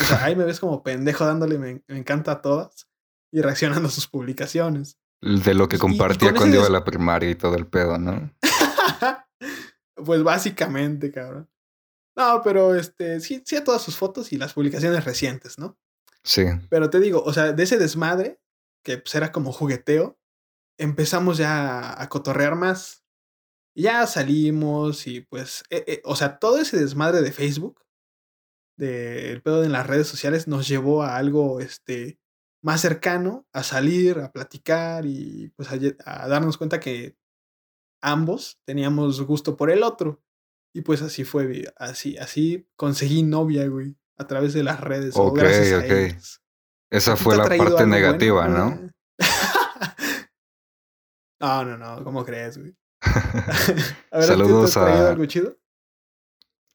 [0.00, 2.88] O sea, ahí me ves como pendejo dándole me, encanta a todas
[3.32, 5.00] y reaccionando a sus publicaciones.
[5.20, 8.32] De lo que compartía cuando iba a la primaria y todo el pedo, ¿no?
[9.96, 11.50] pues básicamente, cabrón.
[12.16, 15.76] No, pero este, sí, sí a todas sus fotos y las publicaciones recientes, ¿no?
[16.26, 16.42] Sí.
[16.68, 18.40] Pero te digo, o sea, de ese desmadre,
[18.84, 20.18] que pues era como jugueteo,
[20.78, 23.04] empezamos ya a cotorrear más.
[23.76, 27.84] Ya salimos y pues, eh, eh, o sea, todo ese desmadre de Facebook,
[28.76, 32.18] del pedo en las redes sociales, nos llevó a algo este,
[32.62, 37.16] más cercano, a salir, a platicar y pues a, darnos cuenta que
[38.02, 40.22] ambos teníamos gusto por el otro.
[40.74, 45.14] Y pues así fue, así, así conseguí novia, güey a través de las redes.
[45.16, 46.16] Ok, ok.
[46.90, 48.90] Esa fue la parte negativa, ¿no?
[51.40, 52.76] no, no, no, ¿cómo crees, güey?
[54.10, 55.10] a ver, Saludos a.
[55.10, 55.56] Algo chido?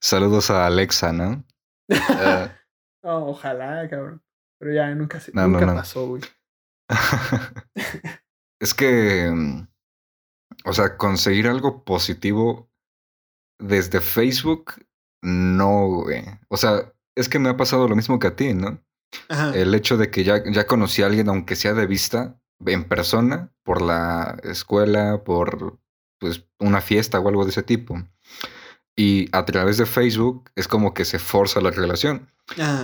[0.02, 1.46] Saludos a Alexa, ¿no?
[3.04, 4.22] ojalá, cabrón.
[4.60, 6.22] Pero ya nunca, se, nunca pasó, güey.
[8.60, 9.32] es que.
[9.32, 9.68] Mm,
[10.66, 12.70] o sea, conseguir algo positivo
[13.60, 14.86] desde Facebook,
[15.24, 16.24] no, güey.
[16.50, 18.84] O sea, es que me ha pasado lo mismo que a ti, ¿no?
[19.54, 23.52] El hecho de que ya, ya conocí a alguien, aunque sea de vista, en persona,
[23.64, 25.80] por la escuela, por
[26.20, 27.96] pues una fiesta o algo de ese tipo.
[28.96, 32.32] Y a través de Facebook es como que se forza la relación.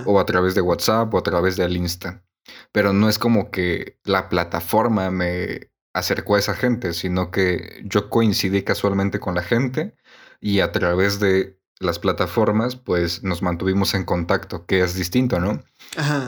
[0.06, 2.24] O a través de WhatsApp o a través del Insta.
[2.72, 8.08] Pero no es como que la plataforma me acercó a esa gente, sino que yo
[8.08, 9.94] coincidí casualmente con la gente
[10.40, 15.62] y a través de las plataformas, pues nos mantuvimos en contacto, que es distinto, ¿no?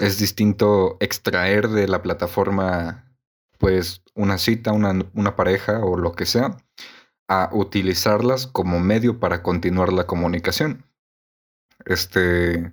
[0.00, 3.04] Es distinto extraer de la plataforma,
[3.58, 6.56] pues, una cita, una, una pareja o lo que sea,
[7.28, 10.84] a utilizarlas como medio para continuar la comunicación.
[11.84, 12.72] Este,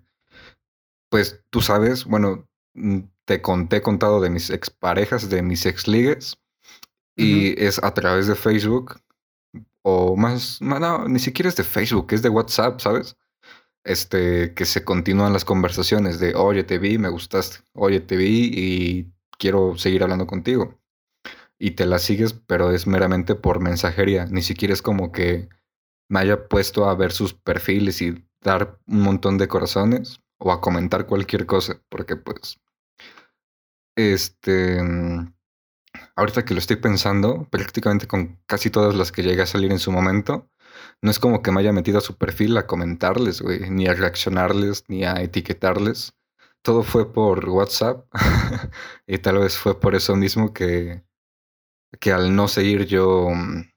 [1.10, 6.38] pues tú sabes, bueno, mm, te conté contado de mis exparejas, de mis exligues,
[7.16, 9.02] y es a través de Facebook,
[9.89, 13.15] o más, no, ni siquiera es de Facebook, es de WhatsApp, ¿sabes?
[13.86, 18.52] Este, que se continúan las conversaciones de, oye, te vi, me gustaste, oye, te vi
[18.54, 20.78] y quiero seguir hablando contigo.
[21.58, 25.47] Y te la sigues, pero es meramente por mensajería, ni siquiera es como que
[26.10, 30.60] me haya puesto a ver sus perfiles y dar un montón de corazones o a
[30.60, 32.60] comentar cualquier cosa, porque pues,
[33.95, 35.34] este, mm,
[36.16, 39.80] ahorita que lo estoy pensando, prácticamente con casi todas las que llegué a salir en
[39.80, 40.50] su momento,
[41.02, 43.94] no es como que me haya metido a su perfil a comentarles, güey, ni a
[43.94, 46.14] reaccionarles, ni a etiquetarles.
[46.62, 48.06] Todo fue por WhatsApp
[49.08, 51.04] y tal vez fue por eso mismo que,
[52.00, 53.70] que al no seguir yo mm,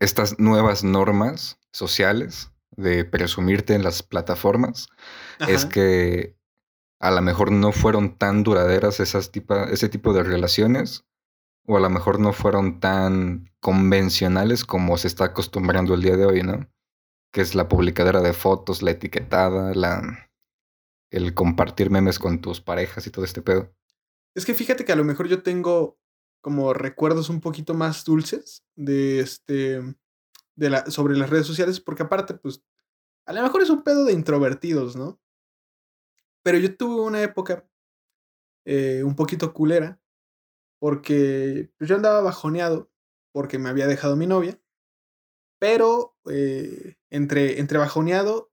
[0.00, 4.88] estas nuevas normas sociales, de presumirte en las plataformas
[5.48, 6.36] es que
[7.00, 9.30] a lo mejor no fueron tan duraderas esas
[9.70, 11.04] ese tipo de relaciones
[11.68, 16.24] o a lo mejor no fueron tan convencionales como se está acostumbrando el día de
[16.24, 16.66] hoy, ¿no?
[17.30, 20.30] Que es la publicadera de fotos, la etiquetada, la
[21.10, 23.70] el compartir memes con tus parejas y todo este pedo.
[24.34, 25.98] Es que fíjate que a lo mejor yo tengo
[26.40, 29.82] como recuerdos un poquito más dulces de este
[30.86, 32.62] sobre las redes sociales, porque aparte, pues,
[33.26, 35.20] a lo mejor es un pedo de introvertidos, ¿no?
[36.42, 37.68] Pero yo tuve una época
[38.64, 40.00] eh, un poquito culera,
[40.78, 42.90] porque pues, yo andaba bajoneado
[43.32, 44.60] porque me había dejado mi novia,
[45.60, 48.52] pero eh, entre, entre bajoneado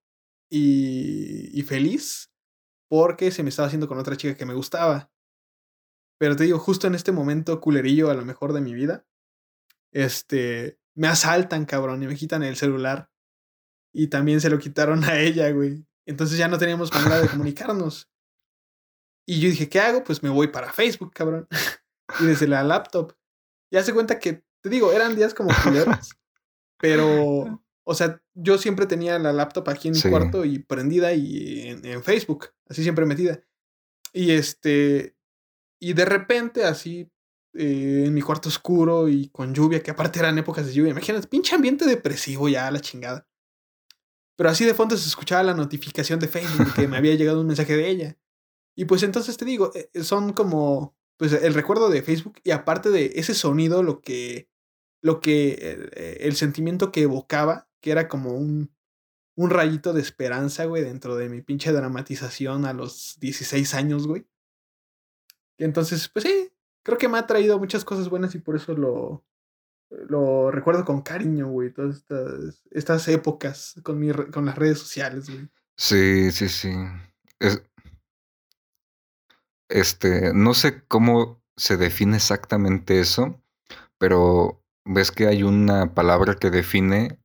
[0.50, 2.32] y, y feliz,
[2.90, 5.12] porque se me estaba haciendo con otra chica que me gustaba.
[6.18, 9.06] Pero te digo, justo en este momento culerillo a lo mejor de mi vida,
[9.92, 13.10] este, me asaltan, cabrón, y me quitan el celular.
[13.94, 15.86] Y también se lo quitaron a ella, güey.
[16.06, 18.10] Entonces ya no teníamos manera de comunicarnos.
[19.28, 20.04] Y yo dije, ¿qué hago?
[20.04, 21.48] Pues me voy para Facebook, cabrón.
[22.20, 23.14] y desde la laptop.
[23.72, 26.12] Ya se cuenta que, te digo, eran días como culeros.
[26.80, 31.70] pero, o sea, yo siempre tenía la laptop aquí en mi cuarto y prendida y
[31.70, 33.42] en, en, Facebook, así siempre metida.
[34.14, 35.16] Y este,
[35.80, 37.12] y de repente, así
[37.58, 40.92] eh, en mi cuarto oscuro y con lluvia, que aparte eran épocas de lluvia.
[40.92, 43.28] Imagínate, pinche ambiente depresivo ya, la chingada.
[44.36, 47.48] Pero así de fondo se escuchaba la notificación de Facebook que me había llegado un
[47.48, 48.18] mensaje de ella.
[48.76, 52.90] Y pues entonces te digo, eh, son como pues el recuerdo de Facebook y aparte
[52.90, 54.50] de ese sonido lo que
[55.02, 58.76] lo que eh, el sentimiento que evocaba, que era como un
[59.36, 64.26] un rayito de esperanza, güey, dentro de mi pinche dramatización a los 16 años, güey.
[65.58, 66.52] Entonces, pues sí,
[66.84, 69.26] creo que me ha traído muchas cosas buenas y por eso lo,
[69.90, 75.30] lo recuerdo con cariño, güey, todas estas, estas épocas con, mi, con las redes sociales,
[75.30, 75.50] güey.
[75.78, 76.74] Sí, sí, sí.
[79.70, 83.42] Este, no sé cómo se define exactamente eso,
[83.98, 87.20] pero ves que hay una palabra que define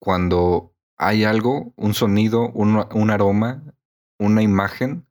[0.00, 3.64] cuando hay algo, un sonido, un, un aroma,
[4.18, 5.06] una imagen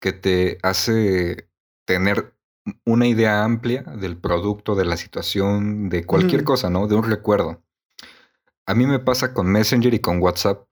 [0.00, 1.48] que te hace
[1.86, 2.34] tener
[2.84, 6.86] una idea amplia del producto, de la situación, de cualquier cosa, ¿no?
[6.86, 7.62] De un recuerdo.
[8.66, 10.66] A mí me pasa con Messenger y con WhatsApp,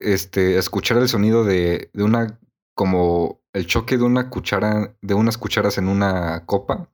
[0.00, 2.40] este, escuchar el sonido de, de una,
[2.74, 6.90] como el choque de una cuchara, de unas cucharas en una copa,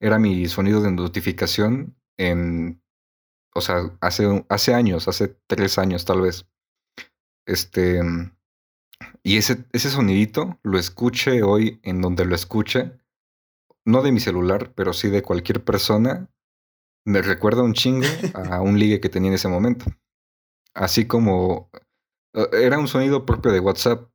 [0.00, 2.82] era mi sonido de notificación en,
[3.54, 6.46] o sea, hace, hace años, hace tres años tal vez.
[7.46, 8.00] Este,
[9.22, 12.98] y ese, ese sonidito lo escuche hoy en donde lo escuche
[13.88, 16.30] no de mi celular, pero sí de cualquier persona,
[17.06, 19.86] me recuerda un chingo a un ligue que tenía en ese momento.
[20.74, 21.70] Así como
[22.34, 24.10] eh, era un sonido propio de WhatsApp,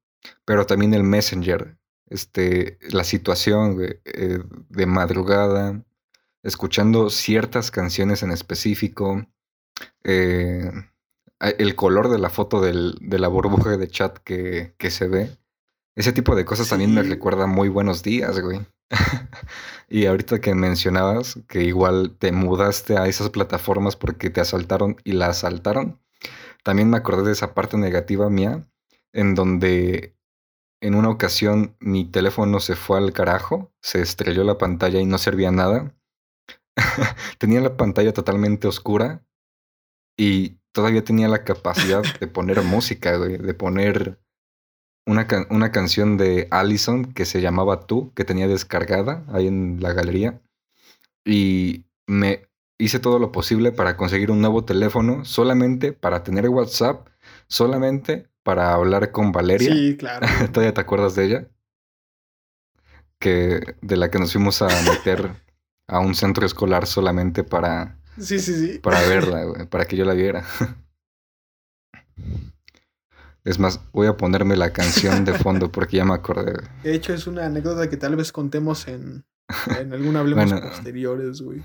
[0.46, 5.84] pero también el Messenger, este, la situación de, eh, de madrugada,
[6.44, 9.26] escuchando ciertas canciones en específico,
[10.04, 10.72] eh,
[11.40, 15.38] el color de la foto del, de la burbuja de chat que, que se ve,
[15.96, 18.66] Ese tipo de cosas también me recuerda muy buenos días, güey.
[19.90, 25.14] y ahorita que mencionabas que igual te mudaste a esas plataformas porque te asaltaron y
[25.14, 26.02] la asaltaron,
[26.64, 28.66] también me acordé de esa parte negativa mía,
[29.14, 30.16] en donde
[30.82, 35.18] en una ocasión mi teléfono se fue al carajo, se estrelló la pantalla y no
[35.18, 35.96] servía nada.
[37.38, 39.26] tenía la pantalla totalmente oscura
[40.18, 44.20] y todavía tenía la capacidad de poner música, de poner
[45.06, 49.94] una, una canción de Allison que se llamaba Tú, que tenía descargada ahí en la
[49.94, 50.42] galería.
[51.26, 57.08] Y me hice todo lo posible para conseguir un nuevo teléfono solamente para tener WhatsApp,
[57.48, 59.74] solamente para hablar con Valeria.
[59.74, 60.28] Sí, claro.
[60.52, 61.48] ¿Todavía te acuerdas de ella?
[63.20, 65.32] Que de la que nos fuimos a meter
[65.88, 68.80] a un centro escolar solamente para, Sí, sí, sí.
[68.80, 70.44] para verla, para que yo la viera.
[73.46, 76.54] Es más, voy a ponerme la canción de fondo porque ya me acordé.
[76.82, 79.26] De hecho, es una anécdota que tal vez contemos en,
[79.78, 80.66] en algún hablemos Bueno.
[80.70, 81.62] posteriores, güey.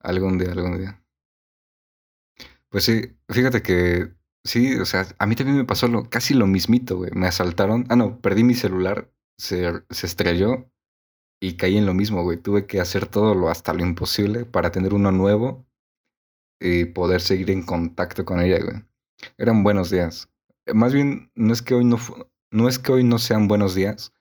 [0.00, 1.02] Algún día, algún día.
[2.70, 6.46] Pues sí, fíjate que sí, o sea, a mí también me pasó lo, casi lo
[6.46, 7.10] mismito, güey.
[7.12, 7.86] Me asaltaron.
[7.88, 10.70] Ah, no, perdí mi celular, se, se estrelló
[11.40, 12.38] y caí en lo mismo, güey.
[12.38, 15.66] Tuve que hacer todo lo hasta lo imposible para tener uno nuevo
[16.60, 18.84] y poder seguir en contacto con ella, güey.
[19.38, 20.28] Eran buenos días.
[20.72, 21.98] Más bien, no es que hoy no,
[22.50, 24.12] no es que hoy no sean buenos días,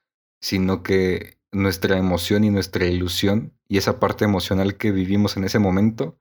[0.41, 5.60] sino que nuestra emoción y nuestra ilusión y esa parte emocional que vivimos en ese
[5.60, 6.19] momento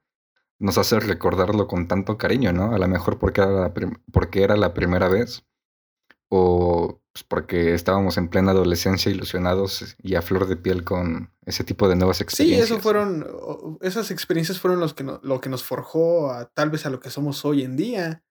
[0.59, 2.75] nos hace recordarlo con tanto cariño, ¿no?
[2.75, 3.75] A lo mejor porque era la,
[4.13, 5.45] porque era la primera vez
[6.29, 11.63] o pues, porque estábamos en plena adolescencia ilusionados y a flor de piel con ese
[11.65, 12.71] tipo de nuevas Sí, experiencias.
[12.71, 13.27] eso fueron,
[13.81, 17.01] esas experiencias fueron los que no- lo que nos forjó a tal vez a lo
[17.01, 18.23] que somos hoy en día.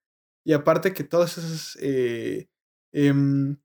[0.44, 2.48] Y aparte que todas esas, eh,
[2.92, 3.56] em,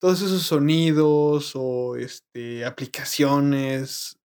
[0.00, 4.18] todos esos sonidos o este, aplicaciones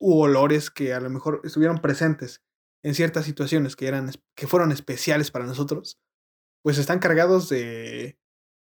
[0.00, 2.40] u olores que a lo mejor estuvieron presentes
[2.82, 6.00] en ciertas situaciones que, eran, que fueron especiales para nosotros,
[6.62, 8.18] pues están cargados de...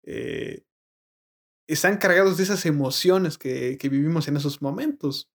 [0.04, 0.64] eh,
[1.68, 5.30] están cargados de esas emociones que, que vivimos en esos momentos.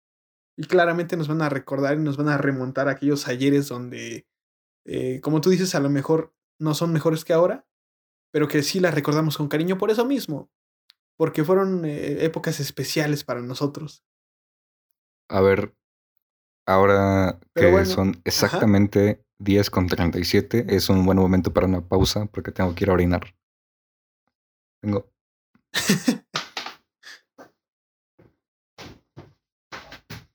[0.56, 4.26] Y claramente nos van a recordar y nos van a remontar a aquellos ayeres donde,
[4.84, 7.66] eh, como tú dices, a lo mejor no son mejores que ahora,
[8.32, 10.50] pero que sí las recordamos con cariño por eso mismo,
[11.16, 14.04] porque fueron eh, épocas especiales para nosotros.
[15.28, 15.74] A ver,
[16.66, 21.86] ahora Pero que bueno, son exactamente 10 con 37, es un buen momento para una
[21.86, 23.34] pausa porque tengo que ir a orinar.
[24.82, 25.10] Tengo.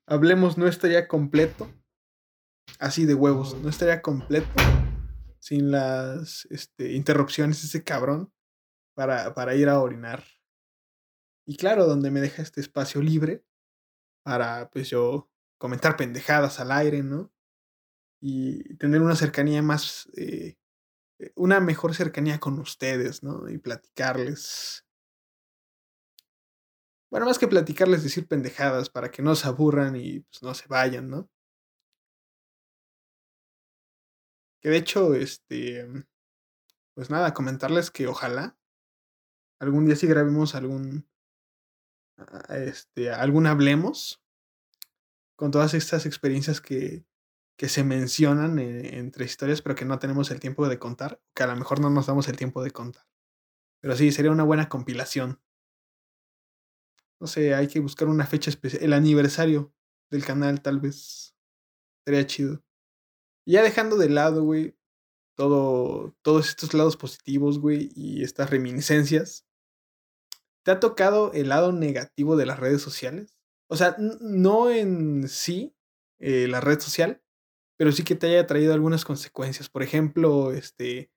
[0.08, 1.68] Hablemos no estaría completo,
[2.80, 4.54] así de huevos, no estaría completo
[5.40, 8.34] sin las este, interrupciones de ese cabrón
[8.96, 10.24] para, para ir a orinar.
[11.48, 13.46] Y claro, donde me deja este espacio libre
[14.24, 15.30] para pues yo
[15.66, 17.34] comentar pendejadas al aire, ¿no?
[18.22, 20.58] Y tener una cercanía más, eh,
[21.18, 23.50] eh, una mejor cercanía con ustedes, ¿no?
[23.50, 24.86] Y platicarles.
[27.10, 30.68] Bueno, más que platicarles, decir pendejadas para que no se aburran y pues, no se
[30.68, 31.32] vayan, ¿no?
[34.62, 35.88] Que de hecho, este,
[36.94, 38.56] pues nada, comentarles que ojalá
[39.60, 41.10] algún día sí grabemos algún,
[42.18, 44.22] ah, este, algún hablemos
[45.36, 47.06] con todas estas experiencias que,
[47.58, 51.44] que se mencionan eh, entre historias, pero que no tenemos el tiempo de contar, que
[51.44, 53.06] a lo mejor no nos damos el tiempo de contar.
[53.82, 55.42] Pero sí, sería una buena compilación.
[57.20, 59.74] No sé, hay que buscar una fecha especial, el aniversario
[60.12, 61.36] del canal tal vez.
[62.06, 62.64] Sería chido.
[63.48, 64.76] Ya dejando de lado, güey,
[65.36, 69.46] todo, todos estos lados positivos, güey, y estas reminiscencias.
[70.64, 73.35] ¿Te ha tocado el lado negativo de las redes sociales?
[73.68, 75.76] O sea, no en sí
[76.20, 77.22] eh, la red social,
[77.78, 79.70] pero sí que te haya traído algunas consecuencias.
[79.70, 81.12] Por ejemplo, este,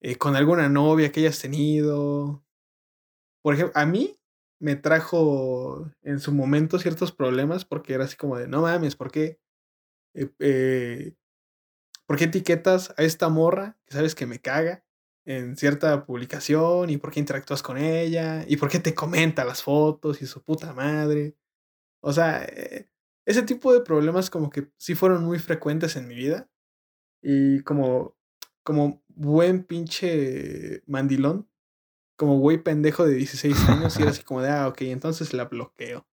[0.00, 2.44] eh, con alguna novia que hayas tenido.
[3.42, 4.18] Por ejemplo, a mí
[4.60, 9.10] me trajo en su momento ciertos problemas porque era así como de, no mames, ¿por
[9.10, 9.40] qué?
[10.14, 11.14] Eh,
[12.06, 14.84] ¿Por qué etiquetas a esta morra que sabes que me caga
[15.24, 16.90] en cierta publicación?
[16.90, 18.44] ¿Y por qué interactúas con ella?
[18.48, 21.36] ¿Y por qué te comenta las fotos y su puta madre?
[22.04, 22.90] O sea, eh,
[23.26, 26.50] ese tipo de problemas como que sí fueron muy frecuentes en mi vida.
[27.22, 28.18] Y como,
[28.62, 31.48] como buen pinche mandilón,
[32.18, 35.46] como güey pendejo de 16 años, y era así como de, ah, ok, entonces la
[35.46, 36.06] bloqueo.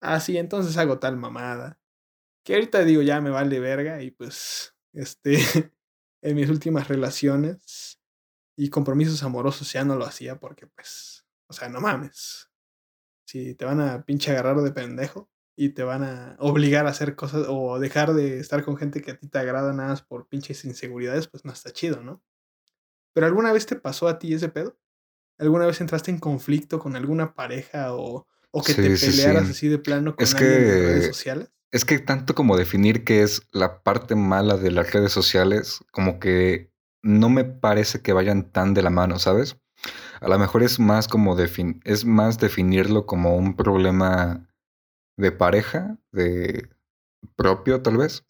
[0.00, 1.78] Ah, sí, entonces hago tal mamada.
[2.42, 5.34] Que ahorita digo, ya me vale verga y pues, este,
[6.22, 8.00] en mis últimas relaciones
[8.56, 12.49] y compromisos amorosos ya no lo hacía porque pues O sea, no mames.
[13.30, 17.14] Si te van a pinche agarrar de pendejo y te van a obligar a hacer
[17.14, 20.26] cosas o dejar de estar con gente que a ti te agrada nada más por
[20.26, 22.24] pinches inseguridades, pues no está chido, ¿no?
[23.12, 24.76] Pero ¿alguna vez te pasó a ti ese pedo?
[25.38, 29.78] ¿Alguna vez entraste en conflicto con alguna pareja o, o que te pelearas así de
[29.78, 31.52] plano con es alguien que, redes sociales?
[31.70, 36.18] Es que tanto como definir qué es la parte mala de las redes sociales, como
[36.18, 39.56] que no me parece que vayan tan de la mano, ¿sabes?
[40.20, 44.46] A lo mejor es más como defin es más definirlo como un problema
[45.16, 46.68] de pareja, de
[47.36, 48.24] propio tal vez,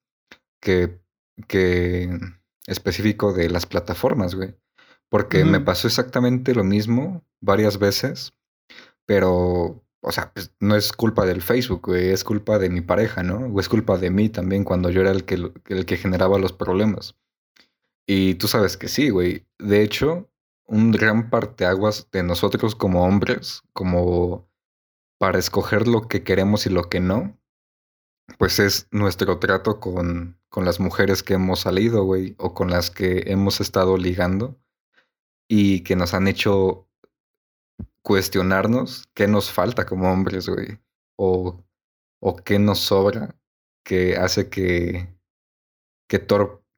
[0.60, 1.00] que,
[1.48, 2.10] que
[2.66, 4.54] específico de las plataformas, güey.
[5.08, 8.32] Porque me pasó exactamente lo mismo varias veces,
[9.06, 13.24] pero, o sea, pues, no es culpa del Facebook, güey, es culpa de mi pareja,
[13.24, 13.38] ¿no?
[13.52, 16.52] O es culpa de mí también cuando yo era el que, el que generaba los
[16.52, 17.16] problemas.
[18.06, 19.46] Y tú sabes que sí, güey.
[19.58, 20.29] De hecho,
[20.70, 24.48] un gran parteaguas de nosotros como hombres, como
[25.18, 27.38] para escoger lo que queremos y lo que no,
[28.38, 32.90] pues es nuestro trato con, con las mujeres que hemos salido, güey, o con las
[32.90, 34.60] que hemos estado ligando
[35.48, 36.88] y que nos han hecho
[38.02, 40.78] cuestionarnos qué nos falta como hombres, güey,
[41.16, 41.64] o,
[42.20, 43.36] o qué nos sobra
[43.84, 45.12] que hace que,
[46.08, 46.20] que,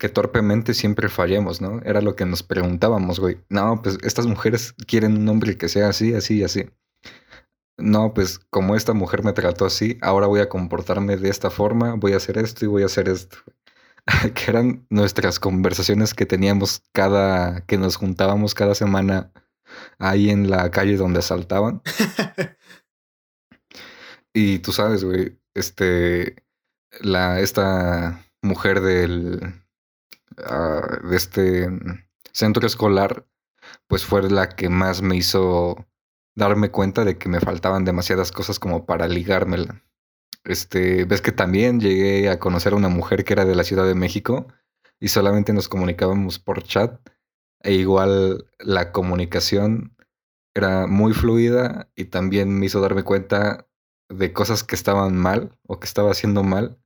[0.02, 1.80] que torpemente siempre fallemos, ¿no?
[1.84, 3.38] Era lo que nos preguntábamos, güey.
[3.48, 6.66] No, pues estas mujeres quieren un hombre que sea así, así y así
[7.78, 11.94] no, pues como esta mujer me trató así, ahora voy a comportarme de esta forma,
[11.94, 13.38] voy a hacer esto y voy a hacer esto.
[14.34, 19.32] que eran nuestras conversaciones que teníamos cada, que nos juntábamos cada semana
[19.98, 21.82] ahí en la calle donde asaltaban.
[24.34, 26.36] y tú sabes, güey, este,
[27.00, 29.61] la, esta mujer del,
[30.38, 31.68] ah, de este
[32.32, 33.26] centro escolar,
[33.86, 35.86] pues fue la que más me hizo
[36.34, 39.82] darme cuenta de que me faltaban demasiadas cosas como para ligármela.
[40.44, 43.86] Este, ves que también llegué a conocer a una mujer que era de la Ciudad
[43.86, 44.48] de México
[44.98, 47.00] y solamente nos comunicábamos por chat
[47.62, 49.96] e igual la comunicación
[50.54, 53.68] era muy fluida y también me hizo darme cuenta
[54.08, 56.78] de cosas que estaban mal o que estaba haciendo mal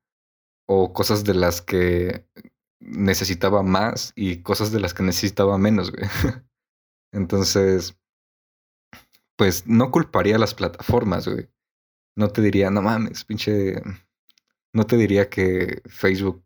[0.66, 2.26] o cosas de las que
[2.80, 5.92] necesitaba más y cosas de las que necesitaba menos,
[7.12, 7.96] Entonces,
[9.36, 11.48] pues no culparía a las plataformas, güey.
[12.16, 13.82] No te diría, no mames, pinche.
[14.72, 16.44] No te diría que Facebook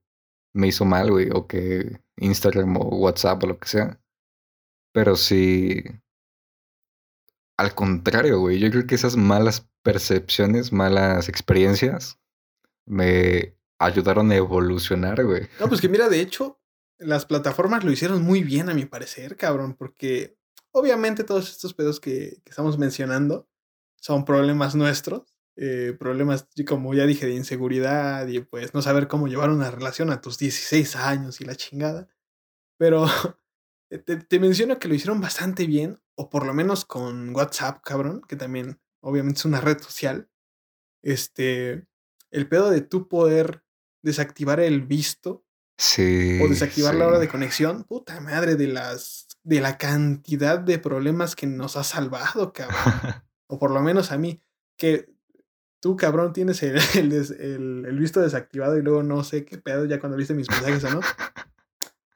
[0.54, 4.00] me hizo mal, güey, o que Instagram o WhatsApp o lo que sea.
[4.92, 5.82] Pero sí.
[7.56, 12.18] Al contrario, güey, yo creo que esas malas percepciones, malas experiencias
[12.86, 15.48] me ayudaron a evolucionar, güey.
[15.58, 16.60] No, pues que mira, de hecho,
[16.98, 20.38] las plataformas lo hicieron muy bien, a mi parecer, cabrón, porque
[20.72, 23.48] Obviamente todos estos pedos que, estamos mencionando
[23.96, 29.26] son problemas nuestros, eh, problemas, como ya dije, de inseguridad y pues no saber cómo
[29.26, 32.08] llevar una relación a tus 16 años y la chingada.
[32.78, 33.06] Pero
[34.28, 38.36] te, menciono que lo hicieron bastante bien, o por lo menos con WhatsApp, cabrón, que
[38.36, 40.30] también obviamente es una red social.
[41.02, 41.86] Este,
[42.30, 43.64] el pedo de tú poder
[44.02, 45.44] desactivar el visto
[45.80, 46.38] Sí.
[46.42, 47.84] O desactivar la hora de conexión.
[47.84, 49.28] Puta madre de las.
[49.44, 52.76] de la cantidad de problemas que nos ha salvado, cabrón.
[53.46, 54.42] o por lo menos a mí.
[54.76, 55.08] Que
[55.80, 60.18] tú, cabrón, tienes el, el, visto desactivado y luego no sé qué pedo ya cuando
[60.18, 61.00] viste mis mensajes o no.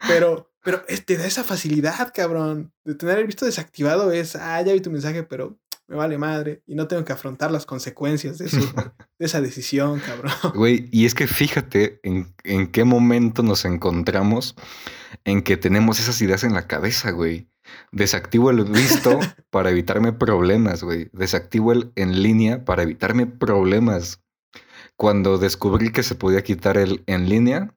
[0.06, 2.74] Pero, pero te da esa facilidad, cabrón.
[2.84, 6.62] De tener el visto desactivado es, ah, ya vi tu mensaje, pero me vale madre
[6.66, 8.46] y no tengo que afrontar las consecuencias de,
[9.18, 10.32] de esa decisión, cabrón.
[10.54, 14.56] Güey, y es que fíjate en, en, qué momento nos encontramos
[15.24, 17.48] en que tenemos esas ideas en la cabeza, güey.
[17.92, 19.18] Desactivo el visto
[19.50, 21.10] para evitarme problemas, güey.
[21.12, 24.20] Desactivo el en línea para evitarme problemas.
[24.96, 27.74] Cuando descubrí que se podía quitar el en línea,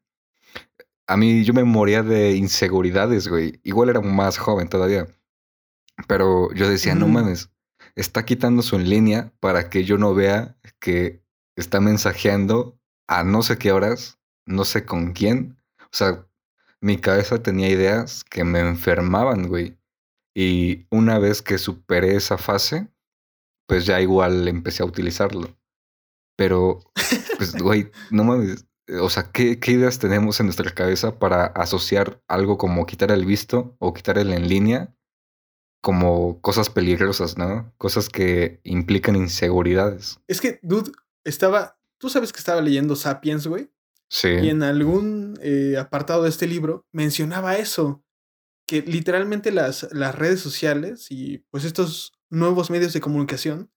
[1.08, 3.60] a mí yo me moría de inseguridades, güey.
[3.64, 5.08] Igual era más joven todavía.
[6.08, 7.50] Pero yo decía, no mames,
[7.98, 11.24] está quitando su en línea para que yo no vea que
[11.56, 15.58] está mensajeando a no sé qué horas, no sé con quién.
[15.80, 16.26] O sea,
[16.80, 19.80] mi cabeza tenía ideas que me enfermaban, güey.
[20.36, 22.88] Y una vez que superé esa fase,
[23.68, 25.58] pues ya igual empecé a utilizarlo.
[26.38, 26.80] Pero,
[27.38, 28.68] pues, güey, no mames.
[29.02, 33.26] O sea, ¿qué, ¿qué, ideas tenemos en nuestra cabeza para asociar algo como quitar el
[33.26, 34.97] visto o quitar el en línea
[35.88, 37.74] como cosas peligrosas, ¿no?
[37.78, 40.20] Cosas que implican inseguridades.
[40.28, 40.92] Es que, dude,
[41.24, 43.72] estaba, tú sabes que estaba leyendo Sapiens, güey.
[44.10, 44.28] Sí.
[44.28, 48.04] Y en algún eh, apartado de este libro mencionaba eso,
[48.68, 53.72] que literalmente las, las redes sociales y pues estos nuevos medios de comunicación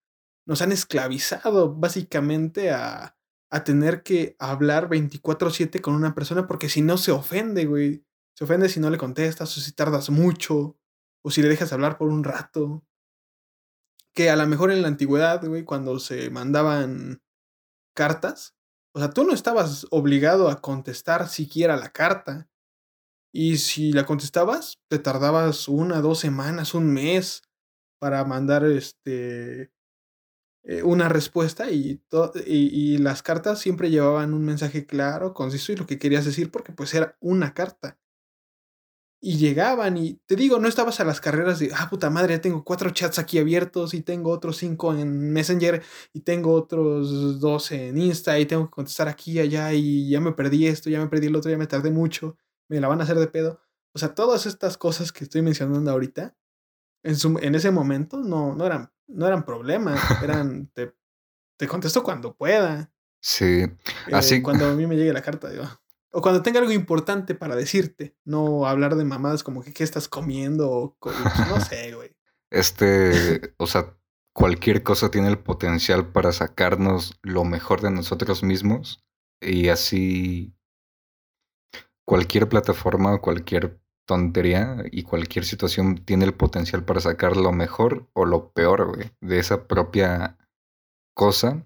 [0.46, 3.16] nos han esclavizado básicamente a,
[3.52, 8.04] a tener que hablar 24/7 con una persona porque si no se ofende, güey.
[8.36, 10.79] Se ofende si no le contestas o si tardas mucho
[11.22, 12.84] o si le dejas hablar por un rato.
[14.14, 17.22] Que a lo mejor en la antigüedad, güey, cuando se mandaban
[17.94, 18.56] cartas,
[18.92, 22.48] o sea, tú no estabas obligado a contestar siquiera la carta.
[23.32, 27.42] Y si la contestabas, te tardabas una, dos semanas, un mes
[28.00, 29.70] para mandar este
[30.64, 32.02] eh, una respuesta y,
[32.46, 36.50] y, y, las cartas siempre llevaban un mensaje claro, conciso y lo que querías decir
[36.50, 37.99] porque pues era una carta.
[39.22, 42.40] Y llegaban y te digo, no estabas a las carreras de, ah, puta madre, ya
[42.40, 45.82] tengo cuatro chats aquí abiertos y tengo otros cinco en Messenger
[46.14, 50.20] y tengo otros dos en Insta y tengo que contestar aquí y allá y ya
[50.20, 53.00] me perdí esto, ya me perdí el otro, ya me tardé mucho, me la van
[53.00, 53.60] a hacer de pedo.
[53.92, 56.34] O sea, todas estas cosas que estoy mencionando ahorita,
[57.02, 60.94] en, su, en ese momento no, no, eran, no eran problemas, eran, te,
[61.58, 62.90] te contesto cuando pueda.
[63.20, 63.64] Sí,
[64.12, 64.36] así.
[64.36, 65.64] Eh, cuando a mí me llegue la carta, digo.
[66.12, 70.08] O cuando tenga algo importante para decirte, no hablar de mamadas como que qué estás
[70.08, 71.16] comiendo o pues,
[71.48, 72.16] no sé, güey.
[72.50, 73.96] Este, o sea,
[74.32, 79.04] cualquier cosa tiene el potencial para sacarnos lo mejor de nosotros mismos
[79.40, 80.52] y así
[82.04, 88.08] cualquier plataforma o cualquier tontería y cualquier situación tiene el potencial para sacar lo mejor
[88.12, 90.36] o lo peor, güey, de esa propia
[91.14, 91.64] cosa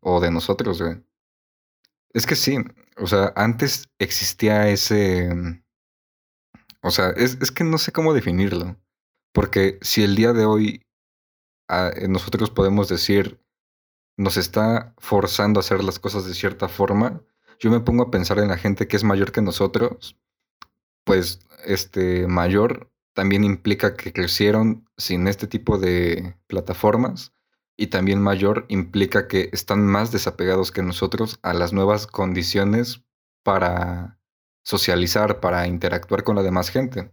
[0.00, 1.02] o de nosotros, güey.
[2.14, 2.58] Es que sí,
[2.96, 5.34] o sea, antes existía ese...
[5.34, 5.62] Mm,
[6.82, 8.76] o sea, es, es que no sé cómo definirlo.
[9.32, 10.82] Porque si el día de hoy
[11.68, 13.40] ah, eh, nosotros podemos decir,
[14.16, 17.22] nos está forzando a hacer las cosas de cierta forma,
[17.58, 20.18] yo me pongo a pensar en la gente que es mayor que nosotros,
[21.04, 27.32] pues este mayor también implica que crecieron sin este tipo de plataformas
[27.82, 33.02] y también mayor implica que están más desapegados que nosotros a las nuevas condiciones
[33.42, 34.20] para
[34.62, 37.12] socializar, para interactuar con la demás gente.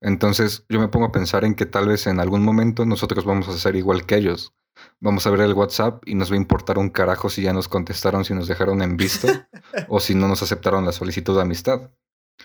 [0.00, 3.46] Entonces yo me pongo a pensar en que tal vez en algún momento nosotros vamos
[3.46, 4.52] a ser igual que ellos.
[4.98, 7.68] Vamos a ver el WhatsApp y nos va a importar un carajo si ya nos
[7.68, 9.28] contestaron, si nos dejaron en visto
[9.88, 11.92] o si no nos aceptaron la solicitud de amistad.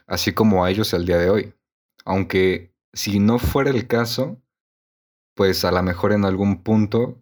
[0.06, 1.56] Así como a ellos el día de hoy.
[2.06, 4.40] Aunque si no fuera el caso,
[5.34, 7.20] pues a lo mejor en algún punto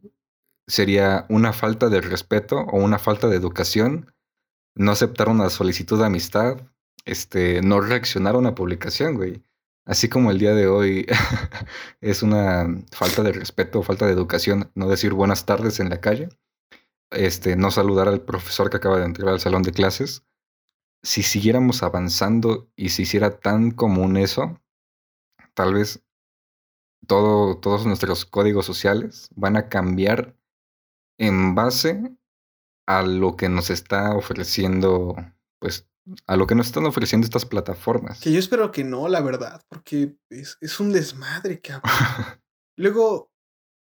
[0.68, 4.16] sería una falta de respeto o una falta de educación
[4.76, 6.57] no aceptar una solicitud de amistad,
[7.05, 9.43] este, no reaccionar a una publicación, güey.
[9.86, 11.05] Así como el día de hoy
[12.01, 16.30] es una falta de respeto, falta de educación, no decir buenas tardes en la calle,
[17.11, 20.24] este, no saludar al profesor que acaba de entrar al salón de clases.
[21.03, 24.59] Si siguiéramos avanzando y se hiciera tan común eso,
[25.53, 26.03] tal vez
[27.07, 30.36] todo, todos nuestros códigos sociales van a cambiar
[31.18, 32.16] en base
[32.88, 35.16] a lo que nos está ofreciendo,
[35.59, 35.88] pues,
[36.28, 38.20] a lo que nos están ofreciendo estas plataformas.
[38.20, 41.91] Que yo espero que no, la verdad, porque es, es un desmadre, cabrón.
[42.78, 43.32] Luego,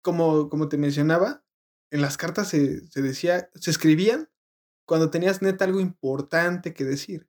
[0.02, 1.44] como, como te mencionaba,
[1.90, 4.28] en las cartas se, se decía, se escribían
[4.86, 7.28] cuando tenías neta algo importante que decir.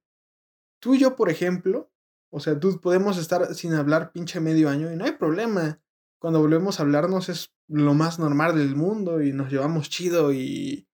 [0.79, 1.91] Tú y yo, por ejemplo,
[2.31, 5.81] o sea, tú podemos estar sin hablar pinche medio año y no hay problema.
[6.19, 10.87] Cuando volvemos a hablarnos es lo más normal del mundo y nos llevamos chido y,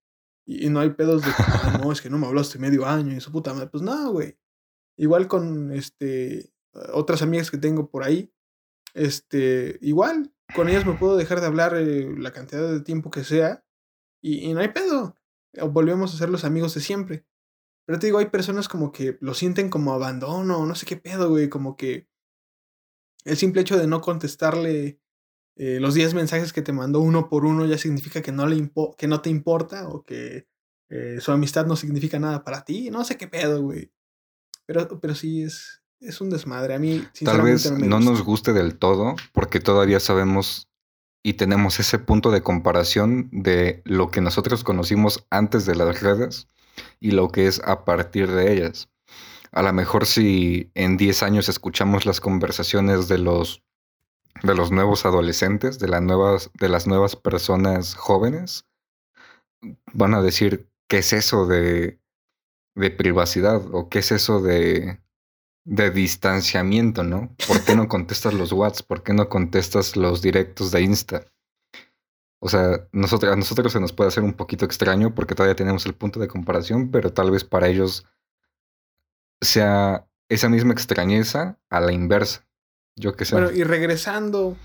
[0.46, 1.32] y, no hay pedos de,
[1.82, 3.68] no, es que no me hablaste medio año y su puta madre.
[3.68, 4.38] Pues no, güey.
[4.98, 6.54] Igual con este
[6.92, 8.34] otras amigas que tengo por ahí,
[8.94, 13.24] este, igual, con ellas me puedo dejar de hablar eh, la cantidad de tiempo que
[13.24, 13.64] sea
[14.22, 15.18] y, y no hay pedo.
[15.70, 17.26] Volvemos a ser los amigos de siempre.
[17.86, 21.30] Pero te digo, hay personas como que lo sienten como abandono, no sé qué pedo,
[21.30, 22.08] güey, como que
[23.26, 25.02] el simple hecho de no contestarle
[25.56, 28.72] eh, los 10 mensajes que te mandó uno por uno ya significa que no, le
[28.98, 30.48] que no te importa o que
[30.90, 32.90] eh, su amistad no significa nada para ti.
[32.90, 33.92] No sé qué pedo, güey.
[34.66, 36.74] Pero, pero sí es, es un desmadre.
[36.74, 40.70] A mí, Tal vez no, nos guste del todo porque todavía sabemos
[41.24, 46.50] y tenemos ese punto de comparación de lo que nosotros conocimos antes de las redes
[47.00, 48.90] y lo que es a partir de ellas.
[49.52, 53.64] A lo mejor si en 10 años escuchamos las conversaciones de los
[54.44, 58.66] de los nuevos adolescentes, de las nuevas, de las nuevas personas jóvenes,
[59.94, 62.00] van a decir, ¿qué es eso de,
[62.76, 63.64] de privacidad?
[63.74, 65.02] ¿O qué es eso de,
[65.66, 67.34] de distanciamiento, no?
[67.48, 68.88] ¿Por qué no contestas los WhatsApp?
[68.88, 71.26] ¿Por qué no contestas los directos de Insta?
[72.42, 75.96] O sea, a nosotros se nos puede hacer un poquito extraño porque todavía tenemos el
[75.96, 78.06] punto de comparación, pero tal vez para ellos
[79.42, 82.46] sea esa misma extrañeza a la inversa.
[82.96, 83.36] Yo qué sé.
[83.36, 84.58] Bueno, y regresando,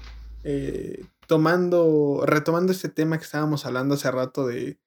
[0.44, 4.78] eh, tomando, retomando este tema que estábamos hablando hace rato de,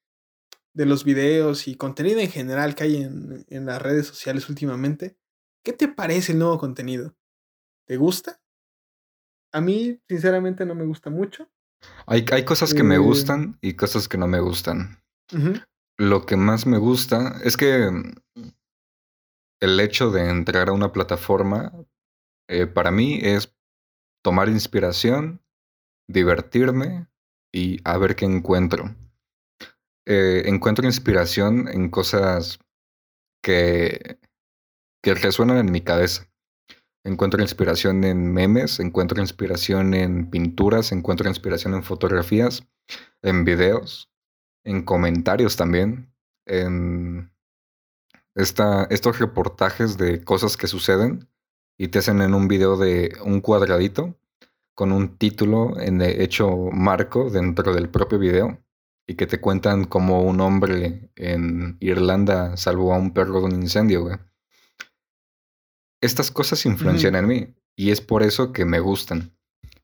[0.74, 5.16] de los videos y contenido en general que hay en, en las redes sociales últimamente,
[5.64, 7.14] ¿qué te parece el nuevo contenido?
[7.86, 8.40] ¿Te gusta?
[9.52, 11.50] A mí, sinceramente, no me gusta mucho.
[12.06, 15.02] Hay, hay cosas que me Eh, gustan y cosas que no me gustan.
[15.98, 17.90] Lo que más me gusta es que
[19.60, 21.72] el hecho de entrar a una plataforma,
[22.52, 23.56] eh, para mí es
[24.22, 25.40] tomar inspiración,
[26.06, 27.08] divertirme
[27.50, 28.94] y a ver qué encuentro.
[30.06, 32.58] Eh, encuentro inspiración en cosas
[33.42, 34.18] que,
[35.02, 36.28] que resuenan en mi cabeza.
[37.04, 42.68] Encuentro inspiración en memes, encuentro inspiración en pinturas, encuentro inspiración en fotografías,
[43.22, 44.10] en videos,
[44.64, 46.14] en comentarios también,
[46.46, 47.32] en
[48.34, 51.31] esta, estos reportajes de cosas que suceden
[51.78, 54.16] y te hacen en un video de un cuadradito
[54.74, 58.58] con un título en de hecho marco dentro del propio video
[59.06, 63.62] y que te cuentan cómo un hombre en Irlanda salvó a un perro de un
[63.62, 64.16] incendio, güey.
[66.00, 67.22] Estas cosas influencian ujú.
[67.22, 69.36] en mí y es por eso que me gustan.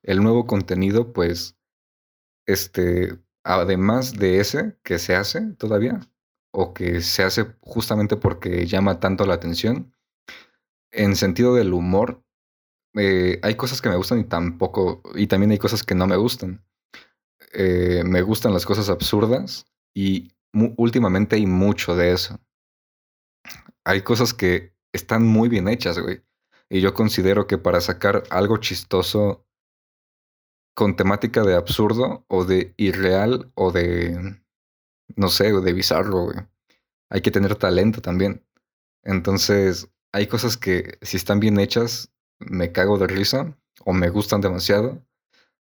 [0.03, 1.57] El nuevo contenido, pues,
[2.47, 6.01] este, además de ese que se hace todavía,
[6.51, 9.93] o que se hace justamente porque llama tanto la atención,
[10.91, 12.23] en sentido del humor,
[12.95, 16.17] eh, hay cosas que me gustan y tampoco, y también hay cosas que no me
[16.17, 16.65] gustan.
[17.53, 20.33] Eh, me gustan las cosas absurdas y
[20.77, 22.41] últimamente hay mucho de eso.
[23.85, 26.23] Hay cosas que están muy bien hechas, güey.
[26.69, 29.47] Y yo considero que para sacar algo chistoso
[30.75, 34.41] con temática de absurdo o de irreal o de,
[35.17, 36.39] no sé, o de bizarro, güey.
[37.11, 38.45] Hay que tener talento también.
[39.03, 44.41] Entonces, hay cosas que si están bien hechas, me cago de risa o me gustan
[44.41, 45.05] demasiado.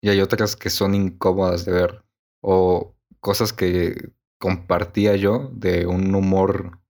[0.01, 2.05] Y hay otras que son incómodas de ver.
[2.41, 6.81] O cosas que compartía yo de un humor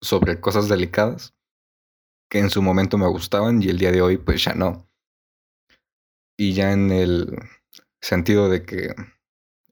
[0.00, 1.34] sobre cosas delicadas
[2.30, 4.88] que en su momento me gustaban y el día de hoy pues ya no.
[6.38, 7.38] Y ya en el
[8.00, 8.94] sentido de que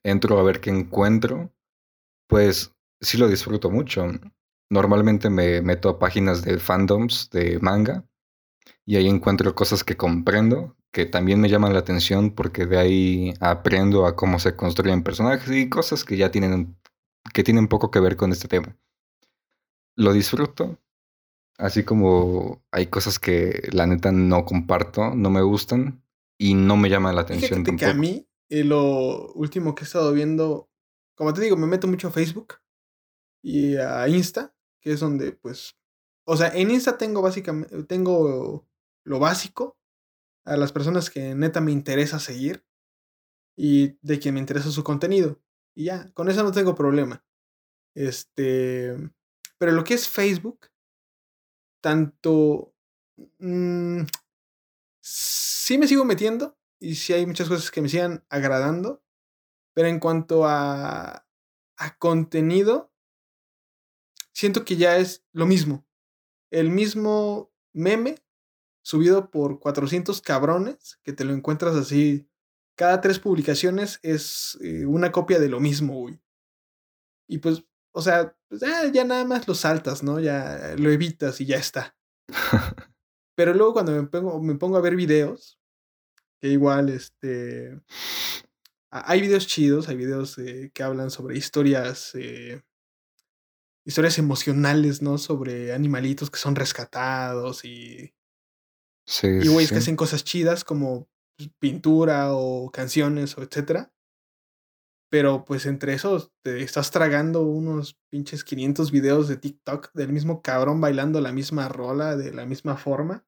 [0.03, 1.53] entro a ver qué encuentro,
[2.29, 4.07] pues sí lo disfruto mucho.
[4.71, 8.05] Normalmente me meto a páginas de fandoms de manga
[8.87, 13.35] y ahí encuentro cosas que comprendo, que también me llaman la atención porque de ahí
[13.41, 16.77] aprendo a cómo se construyen personajes y cosas que ya tienen
[17.33, 18.77] que tienen poco que ver con este tema.
[19.97, 20.79] Lo disfruto,
[21.59, 26.03] así como hay cosas que la neta no comparto, no me gustan
[26.39, 29.87] y no me llaman la atención Fíjate que a mí, eh, lo último que he
[29.87, 30.69] estado viendo,
[31.15, 32.55] como te digo, me meto mucho a Facebook
[33.43, 34.54] y a Insta,
[34.85, 35.77] que es donde, pues,
[36.27, 38.69] o sea, en Insta tengo básicamente, tengo
[39.05, 39.79] lo básico
[40.45, 42.67] a las personas que neta me interesa seguir
[43.57, 45.41] y de quien me interesa su contenido.
[45.75, 47.25] Y ya, con eso no tengo problema.
[47.95, 48.95] Este,
[49.57, 50.69] pero lo que es Facebook,
[51.83, 52.75] tanto,
[53.39, 54.03] mm,
[55.03, 59.03] sí me sigo metiendo y sí hay muchas cosas que me sigan agradando,
[59.75, 61.27] pero en cuanto a,
[61.79, 62.94] a contenido,
[64.35, 65.87] siento que ya es lo mismo.
[66.51, 68.23] El mismo meme
[68.83, 72.29] subido por 400 cabrones que te lo encuentras así.
[72.77, 76.21] Cada tres publicaciones es eh, una copia de lo mismo, güey.
[77.29, 80.21] Y pues, o sea, pues, ah, ya nada más lo saltas, ¿no?
[80.21, 81.97] Ya lo evitas y ya está.
[83.37, 85.59] Pero luego cuando me pongo, me pongo a ver videos,
[86.41, 87.81] que igual, este,
[88.91, 92.63] hay videos chidos, hay videos eh, que hablan sobre historias, eh,
[93.85, 95.19] historias emocionales, ¿no?
[95.19, 98.15] Sobre animalitos que son rescatados y,
[99.07, 103.93] Sí, y sí, güeyes que hacen cosas chidas como pues, pintura o canciones o etcétera.
[105.11, 110.43] Pero pues entre esos te estás tragando unos pinches 500 videos de TikTok del mismo
[110.43, 113.27] cabrón bailando la misma rola de la misma forma.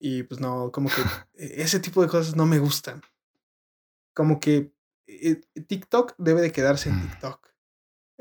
[0.00, 0.96] Y pues no, como que
[1.34, 3.00] e- ese tipo de cosas no me gustan.
[4.14, 4.72] Como que
[5.06, 7.49] eh, TikTok debe de quedarse en TikTok.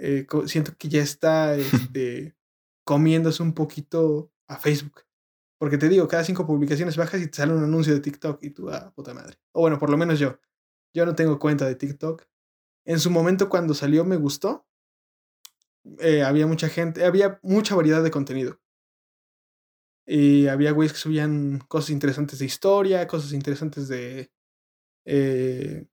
[0.02, 2.36] Eh, siento que ya está este,
[2.84, 5.04] comiéndose un poquito a Facebook.
[5.60, 8.52] Porque te digo, cada cinco publicaciones bajas y te sale un anuncio de TikTok y
[8.52, 9.38] tú, ah, puta madre.
[9.52, 10.40] O bueno, por lo menos yo.
[10.94, 12.26] Yo no tengo cuenta de TikTok.
[12.86, 14.66] En su momento cuando salió me gustó.
[16.00, 18.60] Eh, había mucha gente, había mucha variedad de contenido.
[20.06, 24.32] Y había güeyes que subían cosas interesantes de historia, cosas interesantes de
[25.06, 25.86] eh,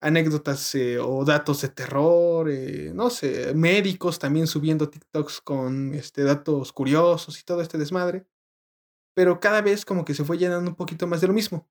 [0.00, 6.22] anécdotas eh, o datos de terror, eh, no sé, médicos también subiendo TikToks con este,
[6.24, 8.26] datos curiosos y todo este desmadre.
[9.14, 11.68] Pero cada vez como que se fue llenando un poquito más de lo mismo.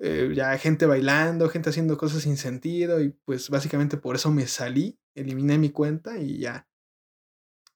[0.00, 4.46] eh, ya gente bailando, gente haciendo cosas sin sentido y pues básicamente por eso me
[4.46, 6.68] salí, eliminé mi cuenta y ya.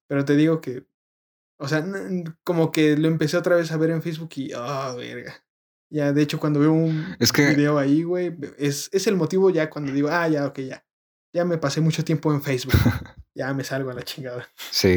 [0.08, 0.86] Pero te digo que,
[1.58, 1.84] o sea,
[2.44, 5.45] como que lo empecé otra vez a ver en Facebook y, oh, verga.
[5.88, 9.92] Ya, de hecho, cuando veo un video ahí, güey, es, es el motivo ya cuando
[9.92, 10.84] digo, ah, ya, ok, ya.
[11.32, 12.74] Ya me pasé mucho tiempo en Facebook.
[13.34, 14.48] ya me salgo a la chingada.
[14.70, 14.96] Sí.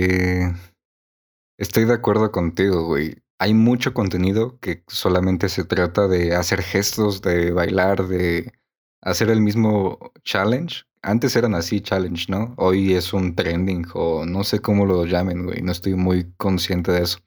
[1.57, 3.21] Estoy de acuerdo contigo, güey.
[3.37, 8.53] Hay mucho contenido que solamente se trata de hacer gestos, de bailar, de
[9.01, 10.83] hacer el mismo challenge.
[11.01, 12.53] Antes eran así challenge, ¿no?
[12.57, 15.61] Hoy es un trending o no sé cómo lo llamen, güey.
[15.61, 17.19] No estoy muy consciente de eso.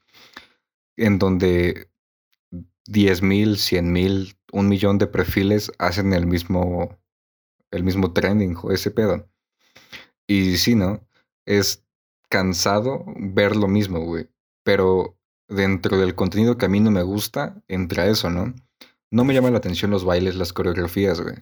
[0.97, 1.92] En donde
[2.87, 6.97] 10 mil, 100 mil, un millón de perfiles hacen el mismo,
[7.71, 9.27] el mismo trending o ese pedo.
[10.27, 11.05] Y sí, ¿no?
[11.45, 11.83] Es
[12.29, 14.29] cansado ver lo mismo, güey.
[14.63, 15.17] Pero
[15.47, 18.53] dentro del contenido que a mí no me gusta, entra eso, ¿no?
[19.11, 21.35] No me llama la atención los bailes, las coreografías, güey.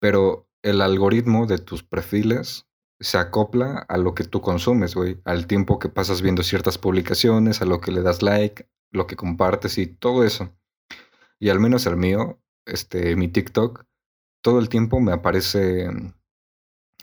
[0.00, 2.66] Pero el algoritmo de tus perfiles
[3.00, 5.20] se acopla a lo que tú consumes, güey.
[5.24, 9.16] Al tiempo que pasas viendo ciertas publicaciones, a lo que le das like, lo que
[9.16, 10.52] compartes y todo eso.
[11.42, 13.84] Y al menos el mío, este, mi TikTok,
[14.44, 15.90] todo el tiempo me aparece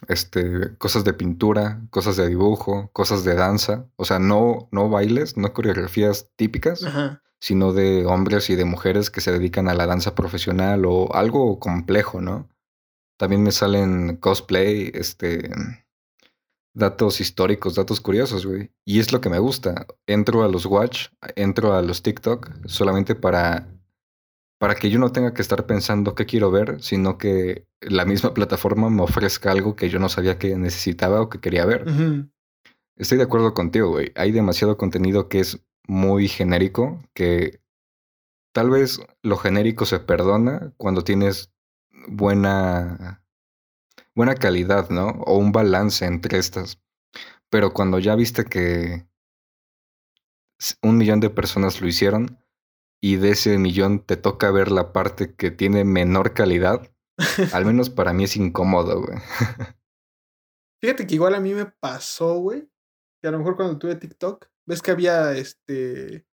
[0.07, 3.89] este, cosas de pintura, cosas de dibujo, cosas de danza.
[3.97, 6.85] O sea, no, no bailes, no coreografías típicas,
[7.41, 11.59] sino de hombres y de mujeres que se dedican a la danza profesional o algo
[11.59, 12.47] complejo, ¿no?
[13.17, 15.51] También me salen cosplay, este,
[16.73, 18.71] datos históricos, datos curiosos, güey.
[18.85, 19.85] Y es lo que me gusta.
[20.07, 23.67] Entro a los Watch, entro a los TikTok solamente para
[24.59, 28.33] para que yo no tenga que estar pensando qué quiero ver, sino que la misma
[28.33, 31.85] plataforma me ofrezca algo que yo no sabía que necesitaba o que quería ver.
[32.97, 34.11] Estoy de acuerdo contigo, güey.
[34.15, 37.61] Hay demasiado contenido que es muy genérico, que
[38.53, 41.53] tal vez lo genérico se perdona cuando tienes
[42.07, 43.23] buena
[44.13, 45.07] buena calidad, ¿no?
[45.25, 46.81] O un balance entre estas.
[47.49, 49.07] Pero cuando ya viste que
[50.81, 52.37] un millón de personas lo hicieron,
[53.01, 56.91] y de ese millón te toca ver la parte que tiene menor calidad,
[57.53, 59.17] al menos para mí es incómodo, güey.
[60.81, 62.69] Fíjate que igual a mí me pasó, güey,
[63.21, 66.25] que a lo mejor cuando tuve TikTok, ves que había este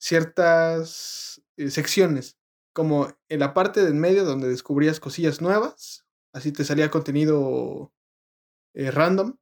[0.00, 2.36] ciertas eh, secciones,
[2.74, 6.04] como en la parte del medio donde descubrías cosillas nuevas,
[6.34, 7.92] así te salía contenido
[8.74, 9.36] eh, random,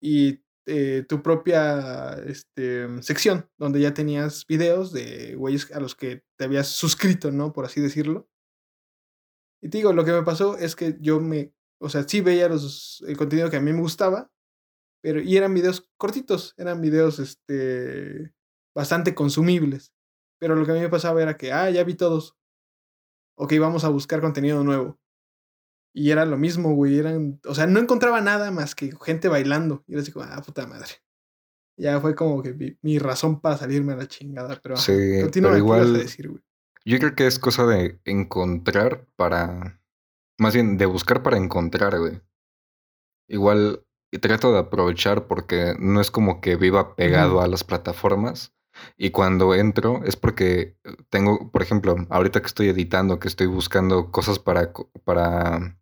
[0.00, 6.22] y eh, tu propia este, sección, donde ya tenías videos de güeyes a los que
[6.38, 7.52] te habías suscrito, ¿no?
[7.52, 8.28] Por así decirlo.
[9.62, 12.48] Y te digo, lo que me pasó es que yo me, o sea, sí veía
[12.48, 14.30] los, el contenido que a mí me gustaba,
[15.02, 18.32] pero, y eran videos cortitos, eran videos, este,
[18.74, 19.92] bastante consumibles.
[20.38, 22.36] Pero lo que a mí me pasaba era que, ah, ya vi todos.
[23.36, 24.98] Ok, vamos a buscar contenido nuevo.
[25.94, 26.98] Y era lo mismo, güey.
[26.98, 29.84] Eran, o sea, no encontraba nada más que gente bailando.
[29.86, 30.90] Y era así como, ah, puta madre.
[31.76, 34.60] Ya fue como que mi, razón para salirme a la chingada.
[34.60, 34.92] Pero, sí,
[35.32, 35.94] pero igual.
[35.94, 36.42] Decir, güey.
[36.84, 39.80] Yo creo que es cosa de encontrar para.
[40.36, 42.20] Más bien, de buscar para encontrar, güey.
[43.28, 43.84] Igual
[44.18, 48.52] trato de aprovechar porque no es como que viva pegado a las plataformas.
[48.96, 50.76] Y cuando entro es porque
[51.08, 54.72] tengo, por ejemplo, ahorita que estoy editando, que estoy buscando cosas para,
[55.04, 55.78] para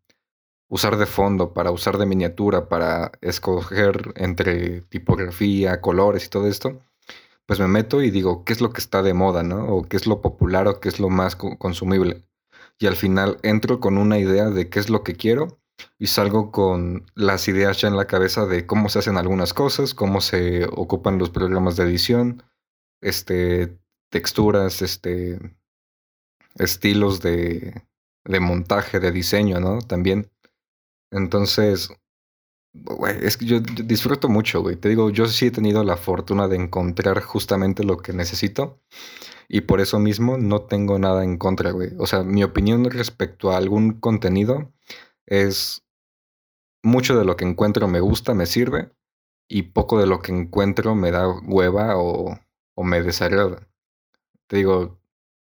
[0.72, 6.80] usar de fondo, para usar de miniatura, para escoger entre tipografía, colores y todo esto,
[7.44, 9.66] pues me meto y digo, ¿qué es lo que está de moda, no?
[9.66, 12.24] O qué es lo popular o qué es lo más consumible.
[12.78, 15.60] Y al final entro con una idea de qué es lo que quiero
[15.98, 19.92] y salgo con las ideas ya en la cabeza de cómo se hacen algunas cosas,
[19.92, 22.44] cómo se ocupan los programas de edición,
[23.02, 25.38] este, texturas, este,
[26.54, 27.82] estilos de,
[28.24, 29.82] de montaje, de diseño, ¿no?
[29.82, 30.30] También.
[31.12, 31.90] Entonces,
[32.72, 34.76] güey, es que yo, disfruto mucho, güey.
[34.76, 38.80] Te digo, yo sí he tenido la fortuna de encontrar justamente lo que necesito.
[39.48, 41.90] Y por eso mismo no tengo nada en contra, güey.
[41.98, 44.72] O sea, mi opinión respecto a algún contenido
[45.26, 45.84] es
[46.82, 48.92] mucho de lo que encuentro me gusta, me sirve.
[49.48, 52.38] Y poco de lo que encuentro me da hueva o,
[52.74, 53.68] o me desagrada.
[54.48, 54.98] Te digo,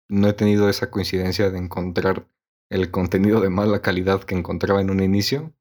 [0.10, 2.28] no he tenido esa coincidencia de encontrar
[2.70, 5.54] el contenido de mala calidad que encontraba en un inicio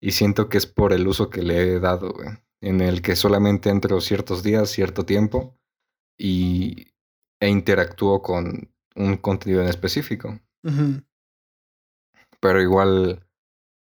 [0.00, 2.28] y siento que es por el uso que le he dado, güey.
[2.62, 5.58] En el que solamente entro ciertos días, cierto tiempo
[6.18, 6.88] y,
[7.40, 10.38] e interactúo con un contenido en específico.
[12.40, 13.26] Pero igual,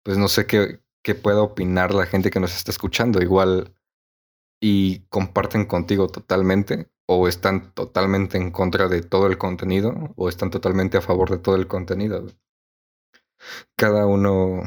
[0.04, 3.22] pues no sé qué, qué pueda opinar la gente que nos está escuchando.
[3.22, 3.74] Igual
[4.62, 6.90] y comparten contigo totalmente.
[7.06, 11.38] o están totalmente en contra de todo el contenido o están totalmente a favor de
[11.38, 12.28] todo el contenido.
[13.76, 14.62] Cada uno,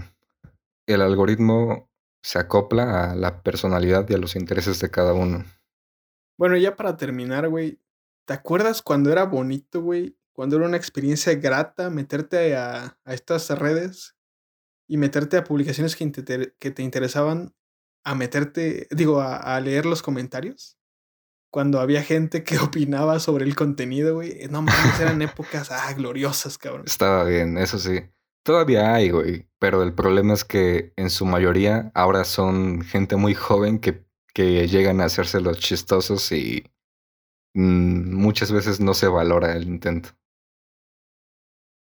[0.87, 1.91] el algoritmo
[2.23, 5.45] se acopla a la personalidad y a los intereses de cada uno.
[6.39, 7.81] Bueno, ya para terminar, güey,
[8.27, 10.19] ¿te acuerdas cuando era bonito, güey?
[10.33, 14.17] Cuando era una experiencia grata meterte a, a estas redes
[14.89, 17.55] y meterte a publicaciones que te, que te interesaban,
[18.05, 20.77] a meterte, digo, a, a leer los comentarios
[21.51, 24.47] cuando había gente que opinaba sobre el contenido, güey.
[24.51, 26.85] No mames, eran épocas, ah, gloriosas, cabrón.
[26.87, 28.01] Estaba bien, eso sí.
[28.47, 29.49] Todavía hay, güey.
[29.59, 34.69] Pero el problema es que en su mayoría ahora son gente muy joven que, que
[34.69, 36.65] llegan a hacerse los chistosos y
[37.55, 40.11] mm, muchas veces no se valora el intento.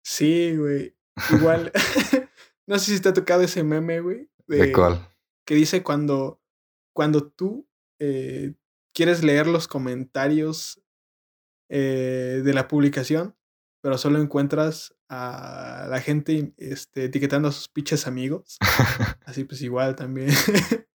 [0.05, 0.95] Sí, güey.
[1.33, 1.73] Igual,
[2.67, 4.31] no sé si te ha tocado ese meme, güey.
[4.47, 5.09] ¿De, cuál?
[5.47, 6.43] Que dice cuando,
[6.93, 7.67] cuando tú
[7.99, 8.53] eh,
[8.93, 10.83] quieres leer los comentarios
[11.71, 13.35] eh, de la publicación,
[13.81, 18.59] pero solo encuentras a la gente este, etiquetando a sus pinches amigos.
[19.27, 20.31] Así pues igual también.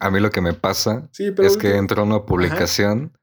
[0.00, 3.16] a mí lo que me pasa es que entro a una publicación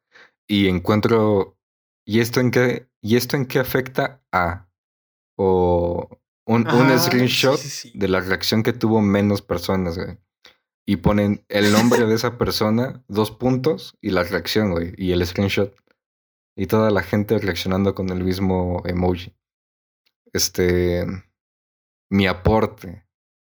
[0.48, 1.58] y encuentro
[2.06, 4.70] ¿y esto en qué y esto en qué afecta a
[5.38, 6.66] o un,
[7.00, 7.60] screenshot
[7.94, 10.18] de la reacción que tuvo menos personas, güey
[10.90, 15.24] y ponen el nombre de esa persona, dos puntos y la reacción, güey, y el
[15.24, 15.72] screenshot.
[16.60, 19.34] Y toda la gente reaccionando con el mismo emoji.
[20.34, 21.06] Este.
[22.12, 23.08] Mi aporte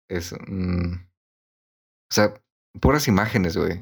[0.06, 0.34] es.
[0.46, 2.34] Mm, o sea,
[2.78, 3.80] puras imágenes, güey.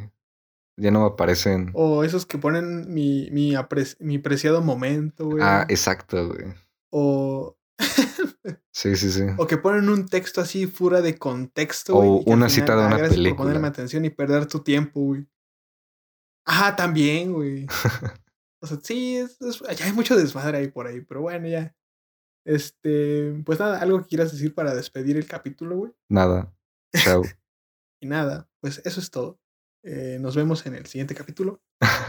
[0.76, 1.72] Ya no aparecen.
[1.74, 3.54] O esos que ponen mi, mi,
[3.98, 5.42] mi preciado momento, güey.
[5.42, 6.54] Ah, exacto, güey.
[6.92, 7.58] O
[8.72, 9.24] Sí, sí, sí.
[9.36, 11.96] O que ponen un texto así fuera de contexto.
[11.96, 13.30] O una cita de una película.
[13.30, 15.26] Por ponerme atención y perder tu tiempo, güey.
[16.46, 17.66] Ah, también, güey.
[18.60, 19.18] o sea, sí,
[19.76, 21.74] ya hay mucho desmadre ahí por ahí, pero bueno, ya.
[22.44, 25.92] Este, pues nada, algo que quieras decir para despedir el capítulo, güey.
[26.08, 26.54] Nada.
[26.94, 27.22] Chao.
[28.00, 29.40] y nada, pues eso es todo.
[29.82, 31.62] Eh, nos vemos en el siguiente capítulo.